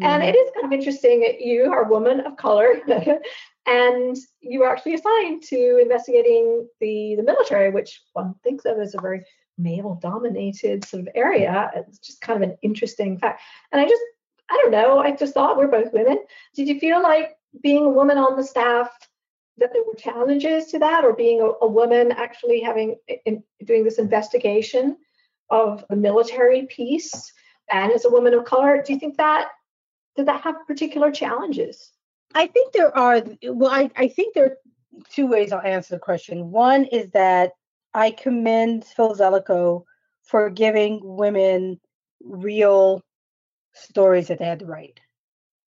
[0.00, 2.80] and it is kind of interesting that you are a woman of color
[3.66, 8.94] and you were actually assigned to investigating the, the military, which one thinks of as
[8.94, 9.24] a very
[9.56, 11.70] male dominated sort of area.
[11.76, 13.40] It's just kind of an interesting fact.
[13.72, 14.02] And I just,
[14.50, 16.18] I don't know, I just thought we're both women.
[16.54, 18.90] Did you feel like being a woman on the staff
[19.58, 23.84] that there were challenges to that or being a, a woman actually having in, doing
[23.84, 24.96] this investigation
[25.50, 27.32] of the military piece
[27.70, 29.48] and as a woman of color do you think that
[30.16, 31.90] did that have particular challenges?
[32.34, 33.22] I think there are.
[33.44, 34.56] Well, I, I think there are
[35.10, 36.50] two ways I'll answer the question.
[36.50, 37.52] One is that
[37.92, 39.84] I commend Phil Zelikow
[40.22, 41.80] for giving women
[42.22, 43.02] real
[43.74, 45.00] stories that they had to write.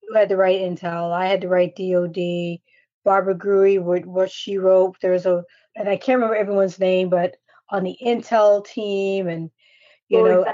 [0.03, 1.11] You had to write intel.
[1.11, 2.59] I had to write DOD.
[3.07, 4.97] Barbara Grewe, what, what she wrote.
[5.01, 5.45] There's a,
[5.77, 7.37] and I can't remember everyone's name, but
[7.69, 9.49] on the intel team, and
[10.09, 10.45] you know,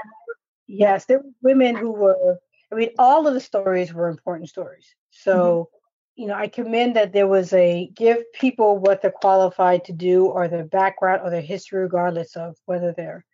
[0.68, 2.38] yes, there were women who were
[2.72, 4.94] I mean, all of the stories were important stories.
[5.10, 6.22] So, mm-hmm.
[6.22, 10.26] you know, I commend that there was a give people what they're qualified to do
[10.26, 13.24] or their background or their history, regardless of whether they're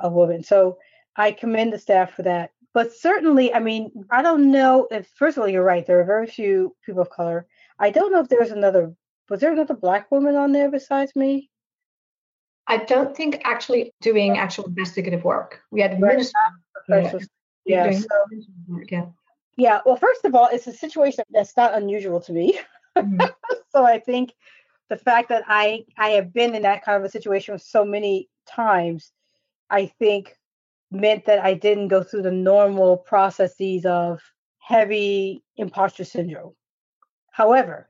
[0.00, 0.42] a woman.
[0.42, 0.78] So
[1.16, 2.50] I commend the staff for that.
[2.74, 5.86] But certainly, I mean, I don't know if, first of all, you're right.
[5.86, 7.46] There are very few people of color.
[7.78, 8.94] I don't know if there's another,
[9.28, 11.50] was there another black woman on there besides me?
[12.66, 15.60] I don't think actually doing actual investigative work.
[15.70, 17.28] We had administrators.
[17.64, 17.90] Yeah.
[17.92, 18.08] So,
[19.56, 19.80] yeah.
[19.84, 22.58] Well, first of all, it's a situation that's not unusual to me.
[22.96, 23.20] Mm-hmm.
[23.72, 24.32] so I think
[24.88, 28.28] the fact that I I have been in that kind of a situation so many
[28.46, 29.12] times,
[29.70, 30.36] I think
[30.90, 34.20] meant that I didn't go through the normal processes of
[34.58, 36.54] heavy imposter syndrome.
[37.30, 37.88] However,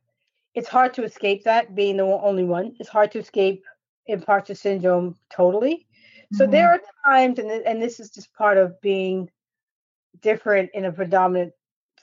[0.54, 2.76] it's hard to escape that being the only one.
[2.78, 3.64] It's hard to escape
[4.06, 5.86] imposter syndrome totally.
[6.32, 6.52] So mm-hmm.
[6.52, 9.28] there are times, and, and this is just part of being
[10.20, 11.52] different in a predominant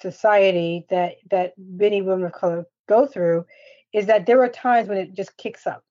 [0.01, 3.45] society that that many women of color go through,
[3.93, 5.84] is that there are times when it just kicks up.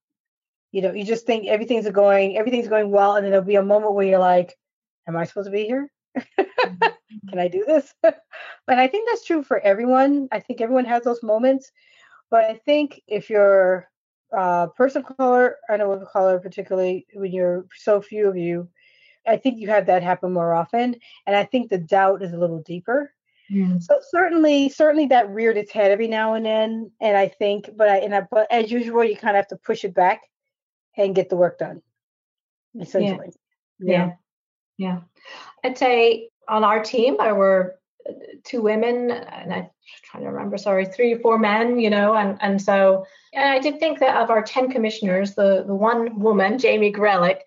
[0.73, 3.63] You know, you just think everything's going, everything's going well, and then there'll be a
[3.63, 4.57] moment where you're like,
[5.07, 5.91] "Am I supposed to be here?
[6.37, 8.19] Can I do this?" but
[8.69, 10.29] I think that's true for everyone.
[10.33, 11.71] I think everyone has those moments,
[12.31, 13.89] but I think if you're
[14.37, 18.69] uh, person of color a woman of color, particularly when you're so few of you,
[19.27, 20.97] I think you have that happen more often.
[21.27, 23.13] And I think the doubt is a little deeper.
[23.81, 26.91] So certainly, certainly that reared its head every now and then.
[27.01, 29.57] And I think, but I, and I, but as usual, you kind of have to
[29.57, 30.23] push it back
[30.97, 31.81] and get the work done.
[32.79, 33.31] Essentially.
[33.79, 33.93] Yeah.
[33.97, 34.13] Yeah.
[34.77, 35.01] yeah.
[35.65, 37.77] I'd say on our team, there were
[38.09, 38.13] uh,
[38.45, 39.71] two women and I'm
[40.05, 43.59] trying to remember, sorry, three or four men, you know, and, and so and I
[43.59, 47.41] did think that of our 10 commissioners, the, the one woman, Jamie Gorelick,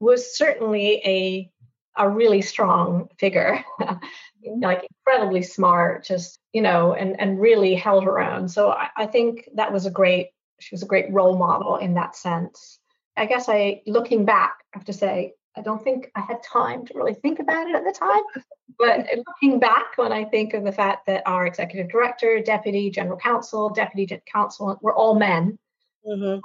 [0.00, 1.50] was certainly a
[1.96, 3.64] a really strong figure,
[4.60, 8.48] like incredibly smart, just, you know, and, and really held her own.
[8.48, 10.28] So I, I think that was a great,
[10.60, 12.78] she was a great role model in that sense.
[13.16, 16.84] I guess I, looking back, I have to say, I don't think I had time
[16.86, 18.22] to really think about it at the time.
[18.78, 23.16] But looking back, when I think of the fact that our executive director, deputy general
[23.16, 25.58] counsel, deputy counsel were all men,
[26.06, 26.40] mm-hmm.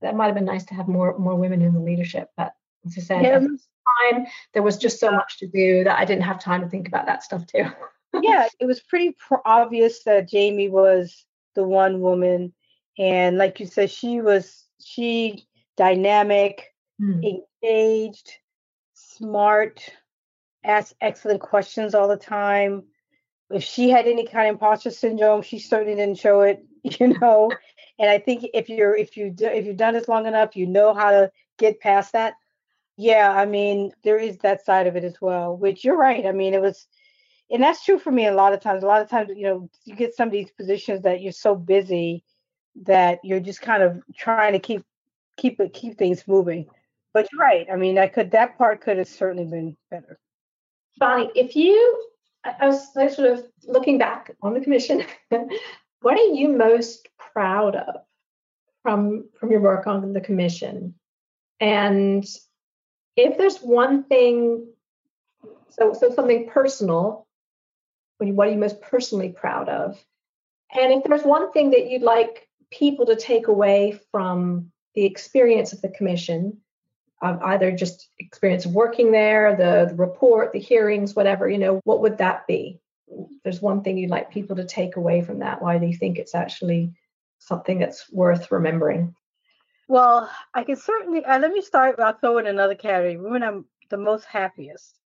[0.00, 2.30] that might have been nice to have more more women in the leadership.
[2.38, 2.54] But
[2.86, 3.38] as I said, yeah.
[3.38, 6.88] time there was just so much to do that I didn't have time to think
[6.88, 7.66] about that stuff too.
[8.22, 11.24] yeah, it was pretty obvious that Jamie was
[11.54, 12.52] the one woman,
[12.98, 17.42] and like you said, she was she dynamic, mm.
[17.62, 18.32] engaged
[18.94, 19.88] smart,
[20.64, 22.84] asked excellent questions all the time.
[23.50, 27.52] If she had any kind of imposter syndrome, she certainly didn't show it, you know.
[27.98, 30.66] and I think if you're if you do, if you've done this long enough, you
[30.66, 32.34] know how to get past that.
[32.96, 36.26] Yeah, I mean, there is that side of it as well, which you're right.
[36.26, 36.86] I mean, it was
[37.50, 38.82] and that's true for me a lot of times.
[38.82, 41.54] A lot of times, you know, you get some of these positions that you're so
[41.54, 42.24] busy
[42.82, 44.84] that you're just kind of trying to keep
[45.36, 46.66] keep it keep things moving.
[47.12, 47.66] But you're right.
[47.72, 50.18] I mean, I could that part could have certainly been better.
[50.98, 52.08] Bonnie, if you,
[52.44, 55.04] I was, sort of looking back on the commission.
[56.00, 57.96] what are you most proud of
[58.82, 60.94] from from your work on the commission?
[61.60, 62.26] And
[63.16, 64.66] if there's one thing,
[65.70, 67.26] so so something personal,
[68.18, 70.02] what are you most personally proud of?
[70.74, 75.72] And if there's one thing that you'd like people to take away from the experience
[75.72, 76.58] of the commission,
[77.22, 81.80] of either just experience of working there, the, the report, the hearings, whatever, you know,
[81.84, 82.80] what would that be?
[83.42, 86.34] There's one thing you'd like people to take away from that, why they think it's
[86.34, 86.92] actually
[87.38, 89.14] something that's worth remembering.
[89.88, 93.16] Well, I can certainly, uh, let me start, I'll throw in another category.
[93.16, 94.98] When I'm the most happiest.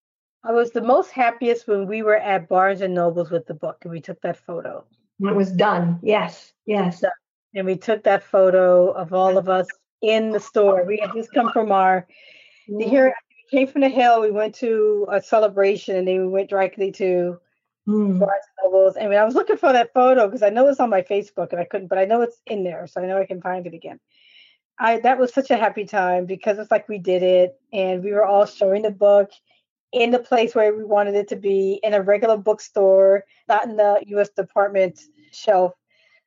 [0.44, 3.78] I was the most happiest when we were at Barnes and Nobles with the book
[3.82, 4.84] and we took that photo.
[5.18, 5.98] When it was done.
[6.02, 7.02] Yes, yes.
[7.54, 9.66] And we took that photo of all of us
[10.00, 10.84] in the store.
[10.84, 12.06] We had just come from our
[12.68, 12.88] mm-hmm.
[12.88, 13.14] here
[13.52, 14.20] we came from the hill.
[14.20, 17.38] We went to a celebration and then we went directly to
[17.88, 18.18] mm.
[18.18, 18.96] Barnes and Nobles.
[18.96, 21.60] And I was looking for that photo because I know it's on my Facebook and
[21.60, 23.74] I couldn't, but I know it's in there, so I know I can find it
[23.74, 23.98] again.
[24.78, 28.12] I that was such a happy time because it's like we did it and we
[28.12, 29.30] were all showing the book
[29.92, 33.76] in the place where we wanted it to be in a regular bookstore, not in
[33.76, 35.00] the US Department
[35.32, 35.72] shelf.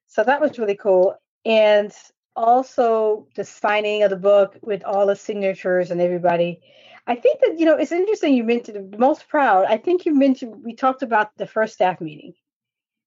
[0.08, 1.16] So that was really cool.
[1.46, 1.92] And
[2.36, 6.62] also the signing of the book with all the signatures and everybody.
[7.08, 9.66] I think that you know it's interesting you mentioned most proud.
[9.66, 12.34] I think you mentioned we talked about the first staff meeting.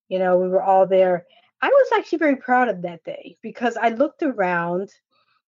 [0.08, 1.26] You know, we were all there.
[1.62, 4.90] I was actually very proud of that day because I looked around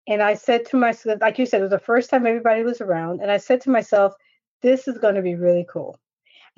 [0.09, 2.81] and I said to myself, like you said, it was the first time everybody was
[2.81, 4.15] around, and I said to myself,
[4.63, 5.99] "This is going to be really cool."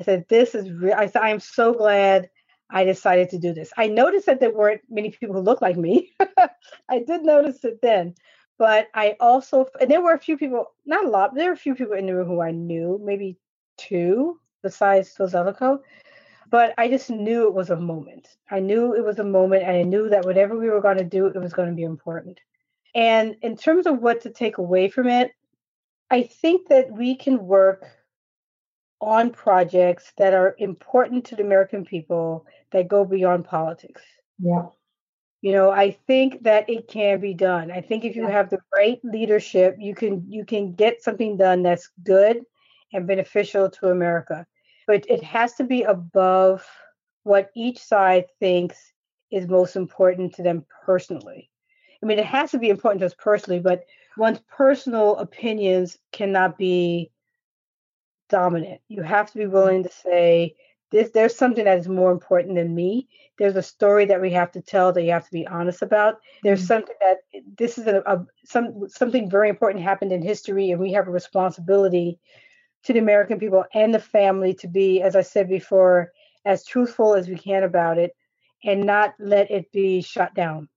[0.00, 0.92] I said, "This is." Re-.
[0.92, 2.30] I said, "I'm so glad
[2.70, 3.72] I decided to do this.
[3.76, 6.12] I noticed that there weren't many people who looked like me.
[6.88, 8.14] I did notice it then.
[8.58, 11.56] But I also, and there were a few people, not a lot, there were a
[11.56, 13.38] few people in the room who I knew, maybe
[13.76, 15.78] two besides Tozelico.
[16.50, 18.28] But I just knew it was a moment.
[18.50, 21.04] I knew it was a moment, and I knew that whatever we were going to
[21.04, 22.40] do, it was going to be important.
[22.98, 25.30] And in terms of what to take away from it,
[26.10, 27.86] I think that we can work
[29.00, 34.02] on projects that are important to the American people that go beyond politics.
[34.40, 34.66] Yeah.
[35.42, 37.70] You know, I think that it can be done.
[37.70, 38.32] I think if you yeah.
[38.32, 42.42] have the right leadership, you can you can get something done that's good
[42.92, 44.44] and beneficial to America.
[44.88, 46.66] But it has to be above
[47.22, 48.92] what each side thinks
[49.30, 51.48] is most important to them personally.
[52.02, 53.84] I mean, it has to be important to us personally, but
[54.16, 57.10] one's personal opinions cannot be
[58.28, 58.80] dominant.
[58.88, 60.54] You have to be willing to say,
[60.90, 63.08] this, there's something that is more important than me.
[63.38, 66.20] There's a story that we have to tell that you have to be honest about.
[66.42, 66.66] There's mm-hmm.
[66.66, 67.18] something that
[67.58, 71.12] this is a, a some something very important happened in history, and we have a
[71.12, 72.18] responsibility
[72.84, 76.12] to the American people and the family to be, as I said before,
[76.44, 78.16] as truthful as we can about it,
[78.64, 80.68] and not let it be shut down.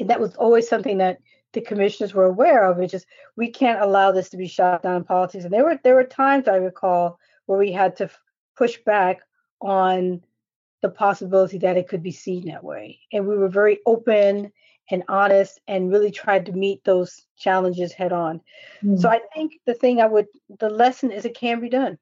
[0.00, 1.18] And that was always something that
[1.52, 2.80] the commissioners were aware of.
[2.80, 5.44] It's just we can't allow this to be shot down in politics.
[5.44, 8.10] And there were there were times I recall where we had to
[8.56, 9.20] push back
[9.60, 10.22] on
[10.82, 13.00] the possibility that it could be seen that way.
[13.12, 14.52] And we were very open
[14.90, 18.40] and honest and really tried to meet those challenges head on.
[18.82, 19.00] Mm.
[19.00, 20.26] So I think the thing I would
[20.58, 21.98] the lesson is it can be done.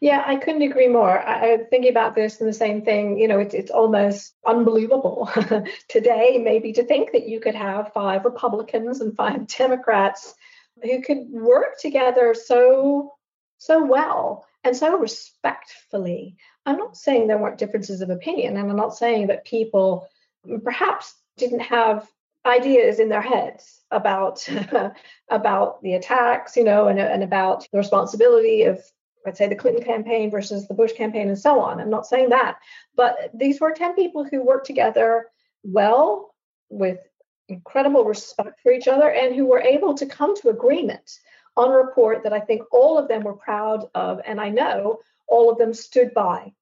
[0.00, 1.18] Yeah, I couldn't agree more.
[1.18, 3.18] I, am thinking about this and the same thing.
[3.18, 5.30] You know, it's it's almost unbelievable
[5.88, 10.34] today, maybe to think that you could have five Republicans and five Democrats
[10.82, 13.14] who could work together so
[13.58, 16.36] so well and so respectfully.
[16.66, 20.08] I'm not saying there weren't differences of opinion, and I'm not saying that people
[20.62, 22.06] perhaps didn't have
[22.44, 24.46] ideas in their heads about
[25.30, 28.80] about the attacks, you know, and, and about the responsibility of
[29.24, 31.80] let's say the Clinton campaign versus the Bush campaign and so on.
[31.80, 32.58] I'm not saying that,
[32.96, 35.26] but these were 10 people who worked together
[35.62, 36.34] well
[36.68, 36.98] with
[37.48, 41.18] incredible respect for each other and who were able to come to agreement
[41.56, 44.20] on a report that I think all of them were proud of.
[44.24, 46.52] And I know all of them stood by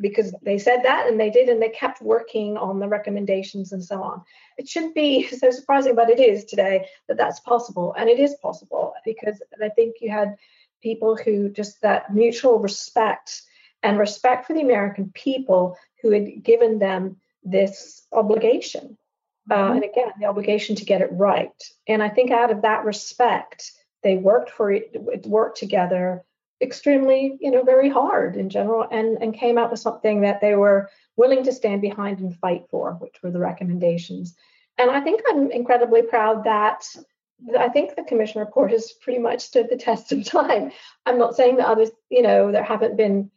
[0.00, 3.84] because they said that and they did and they kept working on the recommendations and
[3.84, 4.22] so on.
[4.56, 7.94] It shouldn't be so surprising, but it is today that that's possible.
[7.98, 10.36] And it is possible because I think you had
[10.82, 13.42] people who just that mutual respect
[13.82, 18.96] and respect for the American people who had given them this obligation.
[19.50, 19.72] Uh, mm-hmm.
[19.76, 21.50] and again, the obligation to get it right.
[21.88, 23.72] And I think out of that respect,
[24.02, 24.94] they worked for it,
[25.26, 26.24] worked together
[26.60, 30.54] extremely, you know, very hard in general, and and came out with something that they
[30.54, 34.36] were willing to stand behind and fight for, which were the recommendations.
[34.78, 36.84] And I think I'm incredibly proud that
[37.58, 40.72] I think the commission report has pretty much stood the test of time.
[41.06, 43.30] I'm not saying that others, you know, there haven't been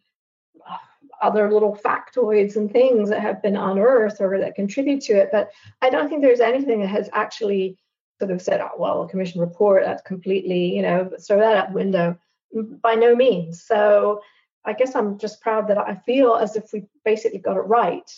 [0.69, 0.77] uh,
[1.21, 5.51] other little factoids and things that have been unearthed or that contribute to it, but
[5.81, 7.77] I don't think there's anything that has actually
[8.19, 11.69] sort of said, oh, well, a commission report, that's completely, you know, throw that out
[11.69, 12.17] the window.
[12.81, 13.61] By no means.
[13.63, 14.21] So
[14.63, 18.09] I guess I'm just proud that I feel as if we basically got it right.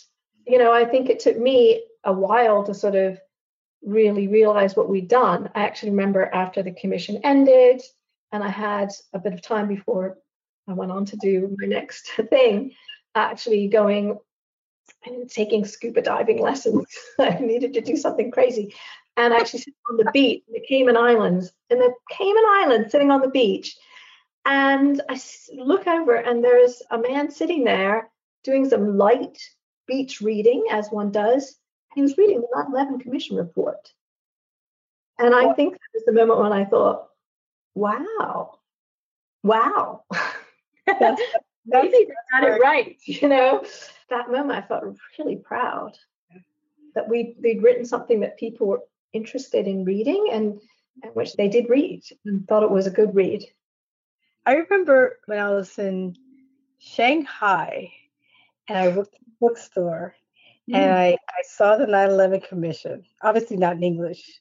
[0.46, 3.18] You know, I think it took me a while to sort of
[3.82, 5.50] really realize what we'd done.
[5.54, 7.82] I actually remember after the commission ended
[8.32, 10.18] and I had a bit of time before
[10.68, 12.72] I went on to do my next thing,
[13.14, 14.18] actually going
[15.04, 16.86] and taking scuba diving lessons.
[17.18, 18.74] I needed to do something crazy.
[19.16, 23.10] And I actually on the beach, in the Cayman Islands, in the Cayman Islands, sitting
[23.10, 23.76] on the beach.
[24.44, 25.20] And I
[25.56, 28.10] look over, and there's a man sitting there
[28.44, 29.38] doing some light
[29.86, 31.57] beach reading, as one does
[31.94, 33.92] he was reading the 9 11 Commission report.
[35.18, 37.08] And I think that was the moment when I thought,
[37.74, 38.58] wow,
[39.42, 40.04] wow.
[40.86, 41.00] That's,
[41.66, 42.96] that's, Maybe they got it right.
[43.04, 43.64] You know,
[44.08, 45.98] that moment I felt really proud
[46.94, 48.80] that we, we'd written something that people were
[49.12, 50.60] interested in reading and,
[51.02, 53.44] and which they did read and thought it was a good read.
[54.46, 56.16] I remember when I was in
[56.78, 57.92] Shanghai
[58.66, 60.14] and I worked in a bookstore
[60.74, 60.92] and.
[60.92, 64.40] I, I saw the 9/11 Commission, obviously not in English,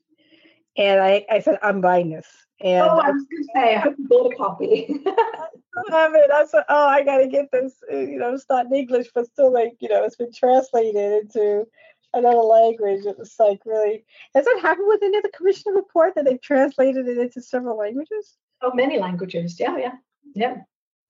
[0.77, 2.27] and I, I said I'm buying this.
[2.59, 5.01] And oh, I was going to say I bought a copy.
[5.05, 6.31] I have it.
[6.31, 7.75] I said, oh, I got to get this.
[7.91, 11.23] Uh, you know, it's not in English, but still, like you know, it's been translated
[11.23, 11.67] into
[12.13, 13.05] another language.
[13.05, 14.05] It was like really.
[14.33, 17.77] Has that happened with any of the commission report that they've translated it into several
[17.77, 18.37] languages?
[18.61, 19.59] Oh, many languages.
[19.59, 19.93] Yeah, yeah,
[20.33, 20.55] yeah.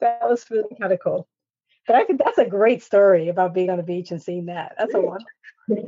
[0.01, 1.29] That was really kind of cool.
[1.87, 4.75] But I think that's a great story about being on the beach and seeing that.
[4.77, 5.21] That's a one.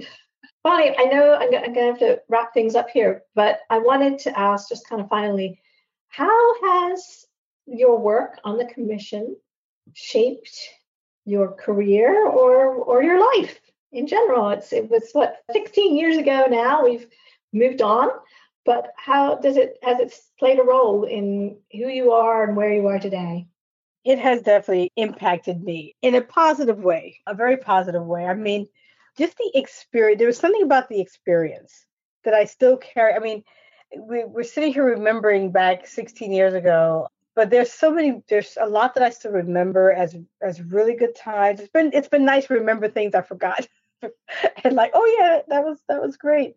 [0.63, 4.19] Bonnie, I know I'm, going to have to wrap things up here, but I wanted
[4.19, 5.61] to ask just kind of finally,
[6.07, 7.25] how has
[7.65, 9.35] your work on the commission
[9.93, 10.57] shaped
[11.25, 13.59] your career or or your life
[13.91, 14.49] in general?
[14.49, 16.83] It's it was what 16 years ago now.
[16.83, 17.07] We've
[17.53, 18.09] moved on,
[18.65, 22.73] but how does it has it played a role in who you are and where
[22.73, 23.47] you are today?
[24.09, 28.25] It has definitely impacted me in a positive way, a very positive way.
[28.25, 28.67] I mean,
[29.19, 31.85] just the experience, there was something about the experience
[32.23, 33.13] that I still carry.
[33.13, 33.43] I mean,
[33.95, 38.67] we, we're sitting here remembering back 16 years ago, but there's so many there's a
[38.67, 41.59] lot that I still remember as as really good times.
[41.59, 43.67] It's been it's been nice to remember things I forgot.
[44.63, 46.55] and like, oh yeah, that was that was great.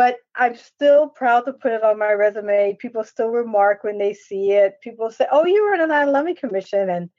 [0.00, 2.74] But I'm still proud to put it on my resume.
[2.80, 4.80] People still remark when they see it.
[4.80, 7.10] People say, "Oh, you were on the 9/11 Commission," and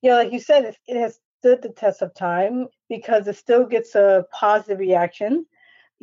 [0.00, 3.36] you know, like you said, it, it has stood the test of time because it
[3.36, 5.44] still gets a positive reaction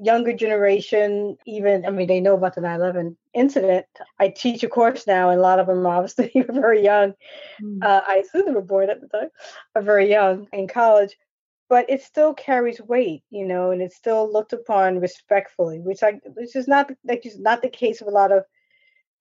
[0.02, 3.86] younger generation, even, I mean, they know about the 9 11 incident.
[4.18, 7.14] I teach a course now, and a lot of them obviously were very young.
[7.62, 7.84] Mm.
[7.84, 9.30] Uh, I assume they were born at the time,
[9.76, 11.18] are very young in college,
[11.70, 16.14] but it still carries weight, you know, and it's still looked upon respectfully, which I,
[16.34, 18.44] which is not like is not the case of a lot of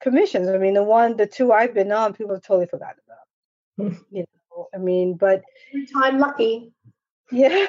[0.01, 0.49] commissions.
[0.49, 3.93] I mean, the one, the two I've been on, people have totally forgotten about.
[3.93, 4.05] Mm.
[4.11, 5.43] You know, I mean, but
[5.93, 6.73] time lucky.
[7.31, 7.67] Yeah.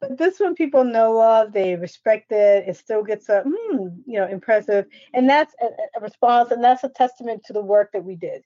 [0.00, 2.68] But this one people know of, they respect it.
[2.68, 5.66] It still gets a, mm, you know, impressive, and that's a,
[5.98, 8.42] a, response, and that's a testament to the work that we did,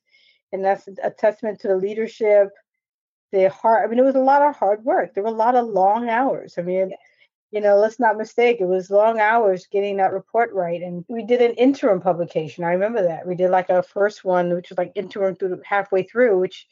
[0.52, 2.50] and that's a testament to the leadership,
[3.32, 3.84] the hard.
[3.84, 5.14] I mean, it was a lot of hard work.
[5.14, 6.54] There were a lot of long hours.
[6.58, 6.92] I mean,
[7.50, 8.60] you know, let's not mistake.
[8.60, 12.64] It was long hours getting that report right, and we did an interim publication.
[12.64, 16.04] I remember that we did like a first one, which was like interim through halfway
[16.04, 16.66] through, which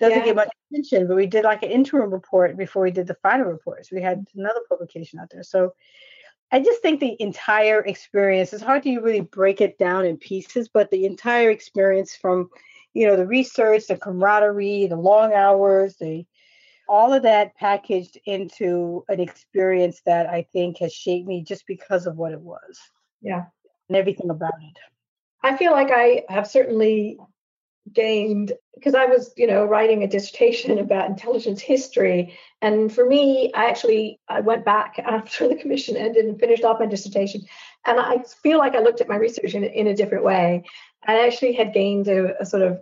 [0.00, 0.24] doesn't yeah.
[0.24, 3.46] get much attention, but we did like an interim report before we did the final
[3.46, 3.90] reports.
[3.90, 5.42] We had another publication out there.
[5.42, 5.74] So
[6.50, 10.68] I just think the entire experience, it's hard to really break it down in pieces,
[10.68, 12.48] but the entire experience from,
[12.94, 16.24] you know, the research, the camaraderie, the long hours, the
[16.88, 22.06] all of that packaged into an experience that I think has shaped me just because
[22.06, 22.78] of what it was.
[23.20, 23.44] Yeah.
[23.88, 24.78] And everything about it.
[25.42, 27.18] I feel like I have certainly
[27.92, 32.36] gained because I was, you know, writing a dissertation about intelligence history.
[32.62, 36.80] And for me, I actually I went back after the commission ended and finished off
[36.80, 37.42] my dissertation.
[37.86, 40.64] And I feel like I looked at my research in, in a different way.
[41.06, 42.80] I actually had gained a, a sort of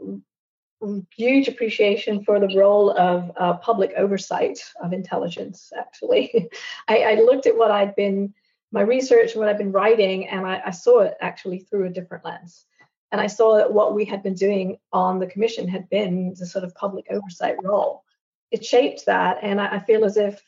[1.14, 5.73] huge appreciation for the role of uh, public oversight of intelligence.
[5.79, 6.49] Actually,
[6.89, 8.35] I, I, looked at what I'd been
[8.73, 12.25] my research, what I'd been writing, and I, I saw it actually through a different
[12.25, 12.67] lens.
[13.12, 16.47] And I saw that what we had been doing on the commission had been the
[16.47, 18.03] sort of public oversight role.
[18.51, 19.39] It shaped that.
[19.43, 20.43] And I, feel as if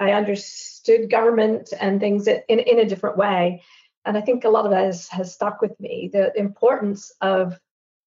[0.00, 3.62] I understood government and things in, in a different way.
[4.04, 7.58] And I think a lot of that has, stuck with me the importance of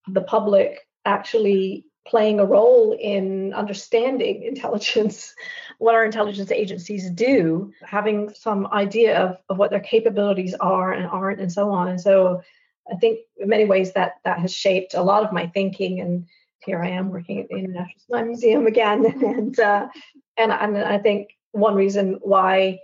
[0.06, 5.34] the public actually playing a role in understanding intelligence,
[5.78, 11.06] what our intelligence agencies do, having some idea of, of what their capabilities are and
[11.06, 11.88] aren't, and so on.
[11.88, 12.42] And so
[12.90, 16.00] I think in many ways that that has shaped a lot of my thinking.
[16.00, 16.26] And
[16.64, 19.88] here I am working at the International Museum again, and uh,
[20.36, 22.80] and and I think one reason why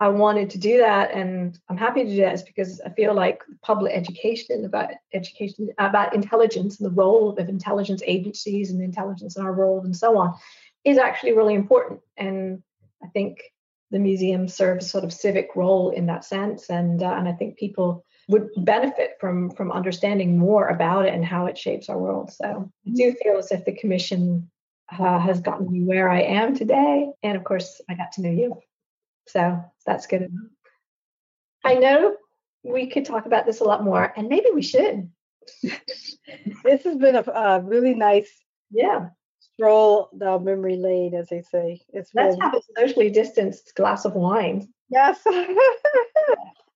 [0.00, 3.14] I wanted to do that, and I'm happy to do that, is because I feel
[3.14, 9.36] like public education about education about intelligence and the role of intelligence agencies and intelligence
[9.36, 10.34] in our world and so on
[10.84, 12.00] is actually really important.
[12.16, 12.62] And
[13.02, 13.38] I think
[13.92, 17.32] the museum serves a sort of civic role in that sense, and uh, and I
[17.32, 21.98] think people would benefit from from understanding more about it and how it shapes our
[21.98, 22.32] world.
[22.32, 24.50] So I do feel as if the commission
[24.90, 28.32] uh, has gotten me where I am today, and of course I got to know
[28.32, 28.60] you.
[29.26, 30.50] So that's good enough.
[31.64, 32.16] I know
[32.62, 35.10] we could talk about this a lot more, and maybe we should.
[35.62, 38.30] this has been a, a, really nice,
[38.70, 39.08] yeah,
[39.40, 41.82] stroll down memory lane, as they say.
[41.92, 42.42] It's let's been...
[42.42, 44.68] have a socially distanced glass of wine.
[44.90, 45.20] Yes.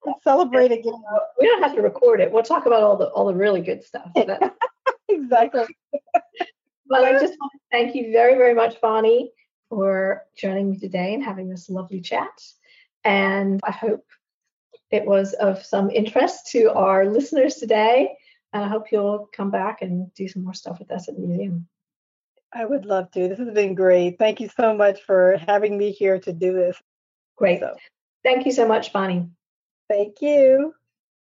[0.07, 0.94] Let's celebrate again.
[1.40, 2.32] We don't have to record it.
[2.32, 4.11] We'll talk about all the all the really good stuff.
[5.09, 5.64] exactly.
[6.86, 9.32] but I just want to thank you very, very much, Bonnie,
[9.69, 12.43] for joining me today and having this lovely chat.
[13.05, 14.05] And I hope
[14.91, 18.16] it was of some interest to our listeners today.
[18.53, 21.21] And I hope you'll come back and do some more stuff with us at the
[21.21, 21.69] museum.
[22.53, 23.29] I would love to.
[23.29, 24.19] This has been great.
[24.19, 26.81] Thank you so much for having me here to do this.
[27.37, 27.61] Great.
[27.61, 27.77] So.
[28.25, 29.29] Thank you so much, Bonnie.
[29.89, 30.75] Thank you.